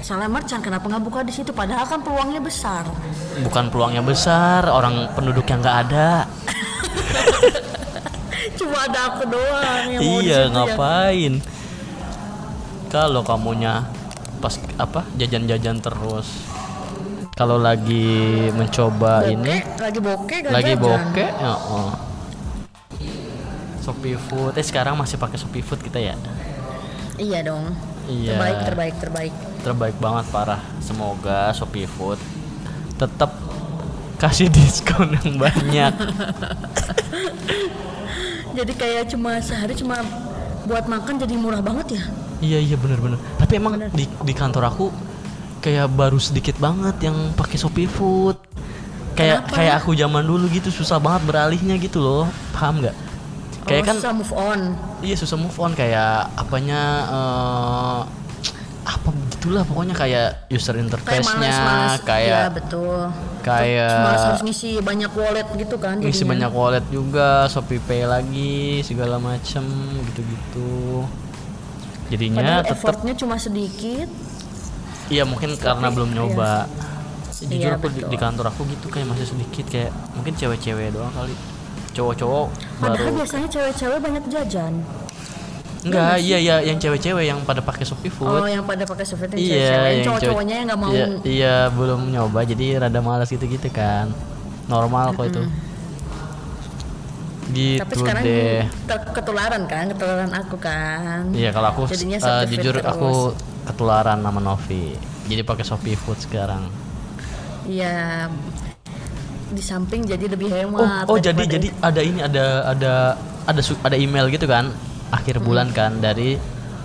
salah 0.04 0.28
merchant 0.28 0.60
kenapa 0.60 0.84
nggak 0.92 1.00
buka 1.00 1.20
di 1.24 1.32
situ 1.32 1.56
padahal 1.56 1.88
kan 1.88 2.04
peluangnya 2.04 2.44
besar 2.44 2.84
Bukan 3.40 3.72
peluangnya 3.72 4.04
besar, 4.04 4.68
orang 4.68 5.08
penduduk 5.16 5.48
yang 5.48 5.64
nggak 5.64 5.78
ada. 5.88 6.28
cuma 8.60 8.84
ada 8.84 9.00
aku 9.16 9.24
doang 9.32 9.84
yang 9.88 10.02
mau 10.04 10.20
iya 10.20 10.40
ya. 10.44 10.52
ngapain? 10.52 11.34
Kalau 12.92 13.24
kamunya 13.24 13.88
pas 14.44 14.60
apa 14.76 15.08
jajan-jajan 15.16 15.80
terus. 15.80 16.28
Kalau 17.34 17.58
lagi 17.58 18.52
mencoba 18.54 19.26
Bokeh, 19.26 19.34
ini 19.34 19.56
lagi 19.82 20.00
bokeh 20.04 20.40
lagi 20.54 20.74
bokeh 20.78 21.30
ya 21.34 21.54
oh. 21.58 21.90
Shopee 23.82 24.14
Food 24.16 24.54
eh 24.54 24.62
sekarang 24.62 24.94
masih 24.94 25.18
pakai 25.18 25.42
Shopee 25.42 25.66
Food 25.66 25.82
kita 25.82 25.98
ya 25.98 26.14
iya 27.18 27.40
dong. 27.46 27.74
Iya. 28.10 28.36
terbaik 28.36 28.58
terbaik 28.68 28.96
terbaik. 29.00 29.34
Terbaik 29.64 29.98
banget 30.00 30.26
parah. 30.34 30.62
Semoga 30.84 31.56
Shopee 31.56 31.88
Food 31.88 32.20
tetap 33.00 33.32
kasih 34.22 34.48
diskon 34.48 35.18
yang 35.20 35.36
banyak. 35.40 35.94
Jadi 38.58 38.74
kayak 38.78 39.10
cuma 39.10 39.42
sehari 39.42 39.74
cuma 39.74 40.06
buat 40.64 40.86
makan 40.88 41.20
jadi 41.20 41.36
murah 41.36 41.60
banget 41.60 42.00
ya? 42.00 42.04
Iya 42.40 42.60
iya 42.62 42.78
bener-bener 42.80 43.20
tapi 43.36 43.60
emang 43.60 43.76
di, 43.92 44.06
di 44.08 44.34
kantor 44.36 44.72
aku 44.72 44.86
kayak 45.60 45.92
baru 45.92 46.20
sedikit 46.22 46.56
banget 46.62 46.96
yang 47.04 47.34
pakai 47.34 47.58
Shopee 47.58 47.90
Food. 47.90 48.38
Kayak 49.14 49.46
Kenapa? 49.46 49.56
kayak 49.58 49.74
aku 49.82 49.92
zaman 49.94 50.24
dulu 50.26 50.46
gitu 50.50 50.70
susah 50.70 51.02
banget 51.02 51.22
beralihnya 51.28 51.76
gitu 51.82 52.00
loh. 52.00 52.26
Paham 52.54 52.84
nggak? 52.84 52.96
Kayak 53.68 53.84
oh, 53.84 53.88
kan 53.90 53.96
susah 54.00 54.14
move 54.14 54.34
on 54.36 54.60
Iya 55.04 55.16
susah 55.20 55.36
move 55.36 55.58
on 55.60 55.76
kayak 55.76 56.32
apanya 56.34 56.82
eh 57.06 58.02
apa 58.84 59.10
gitulah 59.32 59.64
pokoknya 59.64 59.96
kayak 59.96 60.28
user 60.48 60.76
kayak 60.76 60.84
interface-nya 60.86 61.40
malas-malas 61.40 62.00
kayak 62.04 62.28
ya 62.28 62.44
betul 62.48 63.00
kayak- 63.40 64.04
malas 64.04 64.24
harus 64.26 64.42
ngisi 64.44 64.70
banyak 64.80 65.12
wallet 65.12 65.48
gitu 65.56 65.76
kan 65.76 66.00
ngisi 66.00 66.24
jadinya. 66.24 66.32
banyak 66.48 66.52
wallet 66.52 66.86
juga, 66.90 67.48
Shopee 67.48 67.80
Pay 67.80 68.04
lagi 68.04 68.84
segala 68.84 69.20
macem 69.20 69.64
gitu-gitu. 70.08 71.04
Jadinya 72.08 72.40
Padahal 72.40 72.62
tetap 72.62 72.76
effortnya 72.76 73.14
cuma 73.16 73.36
sedikit 73.40 74.08
iya 75.08 75.24
mungkin 75.24 75.56
karena 75.56 75.88
belum 75.88 76.10
iya. 76.10 76.16
nyoba. 76.18 76.54
Jujur 77.44 77.60
Iya, 77.60 77.76
aku 77.76 77.88
betul. 77.88 78.08
di 78.08 78.18
kantor 78.18 78.46
aku 78.48 78.62
gitu 78.68 78.88
kayak 78.88 79.08
masih 79.10 79.28
sedikit 79.28 79.66
kayak 79.68 79.92
mungkin 80.16 80.32
cewek-cewek 80.34 80.92
doang 80.92 81.12
kali. 81.12 81.36
Cowok-cowok 81.94 82.48
baru 82.82 82.94
padahal 82.98 83.14
biasanya 83.14 83.48
cewek-cewek 83.48 84.00
banyak 84.02 84.24
jajan 84.28 84.74
enggak 85.84 86.16
iya 86.24 86.38
iya 86.40 86.56
yang 86.64 86.80
cewek-cewek 86.80 87.28
yang 87.28 87.40
pada 87.44 87.60
pakai 87.60 87.84
Shopee 87.84 88.08
Food. 88.08 88.32
oh 88.32 88.48
yang 88.48 88.64
pada 88.64 88.88
pakai 88.88 89.04
Soviet 89.04 89.36
Iya, 89.36 89.38
cewek-cewek 89.38 89.68
yang 89.68 89.84
yang 89.84 90.06
cowok-cowoknya 90.08 90.56
yang 90.56 90.68
nggak 90.72 90.82
mau 90.82 90.92
Iya, 90.96 91.06
iya, 91.28 91.56
belum 91.70 92.02
nyoba 92.08 92.40
jadi 92.48 92.66
rada 92.80 93.00
malas 93.04 93.28
gitu-gitu 93.28 93.68
kan. 93.68 94.08
Normal 94.72 95.12
kok 95.12 95.28
itu. 95.28 95.44
Gitu 97.52 97.84
tapi 97.84 97.94
sekarang 98.00 98.24
deh. 98.24 98.64
ketularan 99.12 99.64
kan 99.68 99.86
ketularan 99.92 100.32
aku 100.32 100.56
kan 100.58 101.28
Iya, 101.36 101.52
kalau 101.52 101.68
aku 101.76 101.82
Jadinya 101.92 102.18
Shopee 102.18 102.48
Food 102.48 102.52
jujur 102.56 102.76
terus. 102.80 102.88
aku 102.88 103.12
ketularan 103.68 104.20
nama 104.24 104.40
Novi. 104.40 104.96
Jadi 105.28 105.42
pakai 105.44 105.68
Shopee 105.68 106.00
Food 106.00 106.20
sekarang. 106.24 106.72
Iya 107.68 108.32
di 109.54 109.62
samping 109.62 110.02
jadi 110.04 110.26
lebih 110.28 110.50
Oh, 110.50 110.58
hemat 110.76 111.06
oh 111.06 111.16
jadi 111.16 111.38
daripada- 111.38 111.54
jadi 111.54 111.68
ada 111.80 112.02
ini 112.02 112.20
ada 112.20 112.46
ada 112.68 112.94
ada 113.44 113.62
ada 113.62 113.96
email 113.96 114.26
gitu 114.28 114.46
kan 114.46 114.74
akhir 115.10 115.38
Hmm. 115.38 115.46
bulan 115.46 115.68
kan 115.70 115.98
dari 115.98 116.36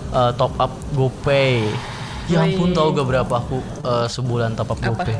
eh, 0.09 0.31
top 0.35 0.57
up 0.57 0.72
GoPay. 0.92 1.68
Ya 2.26 2.40
ampun 2.42 2.70
tahu 2.70 2.92
gak 2.92 3.07
berapa 3.07 3.35
aku 3.35 3.57
eh, 3.83 4.07
sebulan 4.07 4.52
top 4.52 4.70
up 4.70 4.78
Apa? 4.78 4.88
GoPay. 4.94 5.16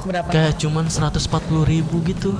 berapa 0.00 0.28
Kayak 0.28 0.54
cuman 0.58 0.84
140.000 0.86 1.20
ribu 1.62 2.00
gitu. 2.02 2.32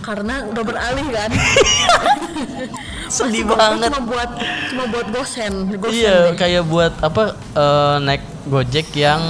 karena 0.00 0.42
udah 0.44 0.60
beralih 0.62 1.06
kan 1.08 1.28
Sedih 3.10 3.44
banget. 3.44 3.90
cuma 3.90 4.00
buat 4.02 4.30
cuma 4.66 4.84
buat 4.86 5.06
gosen 5.10 5.52
gosen 5.76 5.92
Iya, 5.94 6.16
deh. 6.26 6.36
kayak 6.36 6.62
buat 6.64 6.92
apa 6.98 7.22
eh, 7.36 7.96
naik 8.00 8.22
Gojek 8.42 8.88
yang 8.94 9.20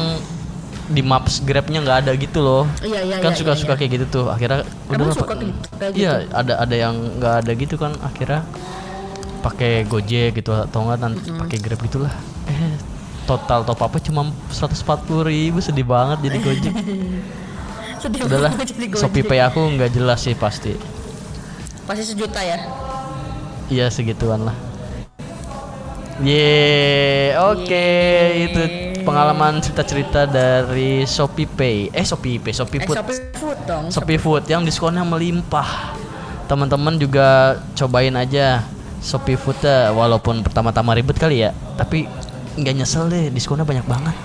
di 0.91 1.01
maps 1.01 1.39
Grabnya 1.41 1.79
nggak 1.81 1.99
ada 2.03 2.13
gitu 2.15 2.39
loh. 2.39 2.65
Iya, 2.83 3.01
iya, 3.01 3.17
kan 3.19 3.31
iya, 3.31 3.39
suka-suka 3.39 3.73
iya, 3.73 3.79
kayak 3.79 3.91
gitu 3.95 4.07
tuh. 4.11 4.27
Akhirnya 4.27 4.67
Emang 4.87 5.07
udah 5.07 5.15
suka 5.15 5.33
apa- 5.33 5.39
gitu, 5.41 5.53
kayak 5.73 5.93
Iya, 5.95 6.13
ada 6.29 6.53
ada 6.59 6.75
yang 6.75 6.95
nggak 7.17 7.35
ada 7.41 7.53
gitu 7.55 7.75
kan. 7.75 7.95
Akhirnya 8.01 8.43
pakai 9.41 9.87
Gojek 9.87 10.37
gitu 10.37 10.51
atau 10.51 10.85
enggak 10.85 10.99
nanti 11.01 11.31
pakai 11.31 11.57
Grab 11.57 11.81
gitulah. 11.81 12.13
Eh, 12.45 12.75
total 13.25 13.63
top 13.63 13.81
apa 13.81 13.97
cuma 13.99 14.27
140.000 14.51 15.23
ribu 15.23 15.59
sedih 15.59 15.87
banget 15.87 16.19
jadi 16.21 16.39
Gojek. 16.41 16.75
sedih 18.03 18.21
Udahlah. 18.27 18.53
Shopee 18.93 19.23
Pay 19.23 19.41
aku 19.41 19.61
nggak 19.71 19.93
jelas 19.93 20.21
sih 20.21 20.35
pasti. 20.35 20.75
pasti 21.83 22.07
sejuta 22.07 22.39
ya 22.39 22.59
Iya 23.67 23.87
segituan 23.87 24.43
lah. 24.43 24.55
Ye, 26.21 27.33
oke 27.35 27.65
Yeay. 27.65 28.45
itu 28.45 28.63
pengalaman 29.05 29.61
cerita-cerita 29.61 30.27
dari 30.29 31.05
Shopee 31.05 31.49
Pay. 31.49 31.77
Eh 31.93 32.05
Shopee 32.05 32.39
Pay, 32.39 32.53
Shopee 32.55 32.81
eh, 32.81 32.87
Food. 32.87 32.97
Shopee 32.97 33.19
Food 33.37 33.59
dong 33.67 33.85
Shopee 33.91 34.21
Food 34.21 34.45
yang 34.47 34.63
diskonnya 34.63 35.03
melimpah. 35.03 35.97
Teman-teman 36.47 36.99
juga 36.99 37.59
cobain 37.79 38.15
aja 38.19 38.67
Shopee 39.01 39.39
Food 39.39 39.63
ya, 39.63 39.95
walaupun 39.95 40.45
pertama-tama 40.45 40.93
ribet 40.93 41.17
kali 41.17 41.47
ya, 41.47 41.55
tapi 41.79 42.05
nggak 42.59 42.75
nyesel 42.83 43.09
deh, 43.09 43.31
diskonnya 43.33 43.65
banyak 43.65 43.87
banget. 43.87 44.17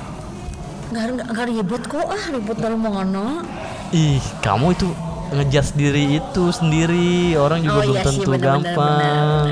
nggak 0.95 1.45
ribut 1.51 1.81
kok 1.91 2.07
ah 2.07 2.23
ribut 2.31 2.55
dari 2.55 2.77
mana 2.77 3.43
Ih, 3.91 4.23
kamu 4.39 4.71
itu 4.77 4.87
ngejar 5.35 5.65
sendiri 5.65 6.21
itu 6.21 6.43
sendiri, 6.53 7.35
orang 7.35 7.59
juga 7.65 7.79
oh 7.79 7.83
belum 7.83 7.95
iya 7.97 8.03
sih 8.05 8.07
tentu 8.21 8.29
benar-benar 8.31 8.61
gampang. 8.61 9.45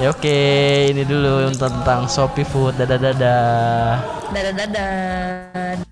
Ya 0.00 0.16
oke, 0.16 0.40
ini 0.88 1.04
dulu 1.04 1.52
tentang 1.52 2.08
Shopee 2.08 2.48
Food. 2.48 2.80
Dadah 2.80 2.96
dadah. 2.96 4.00
dadah 4.32 4.52
dadah 4.56 5.89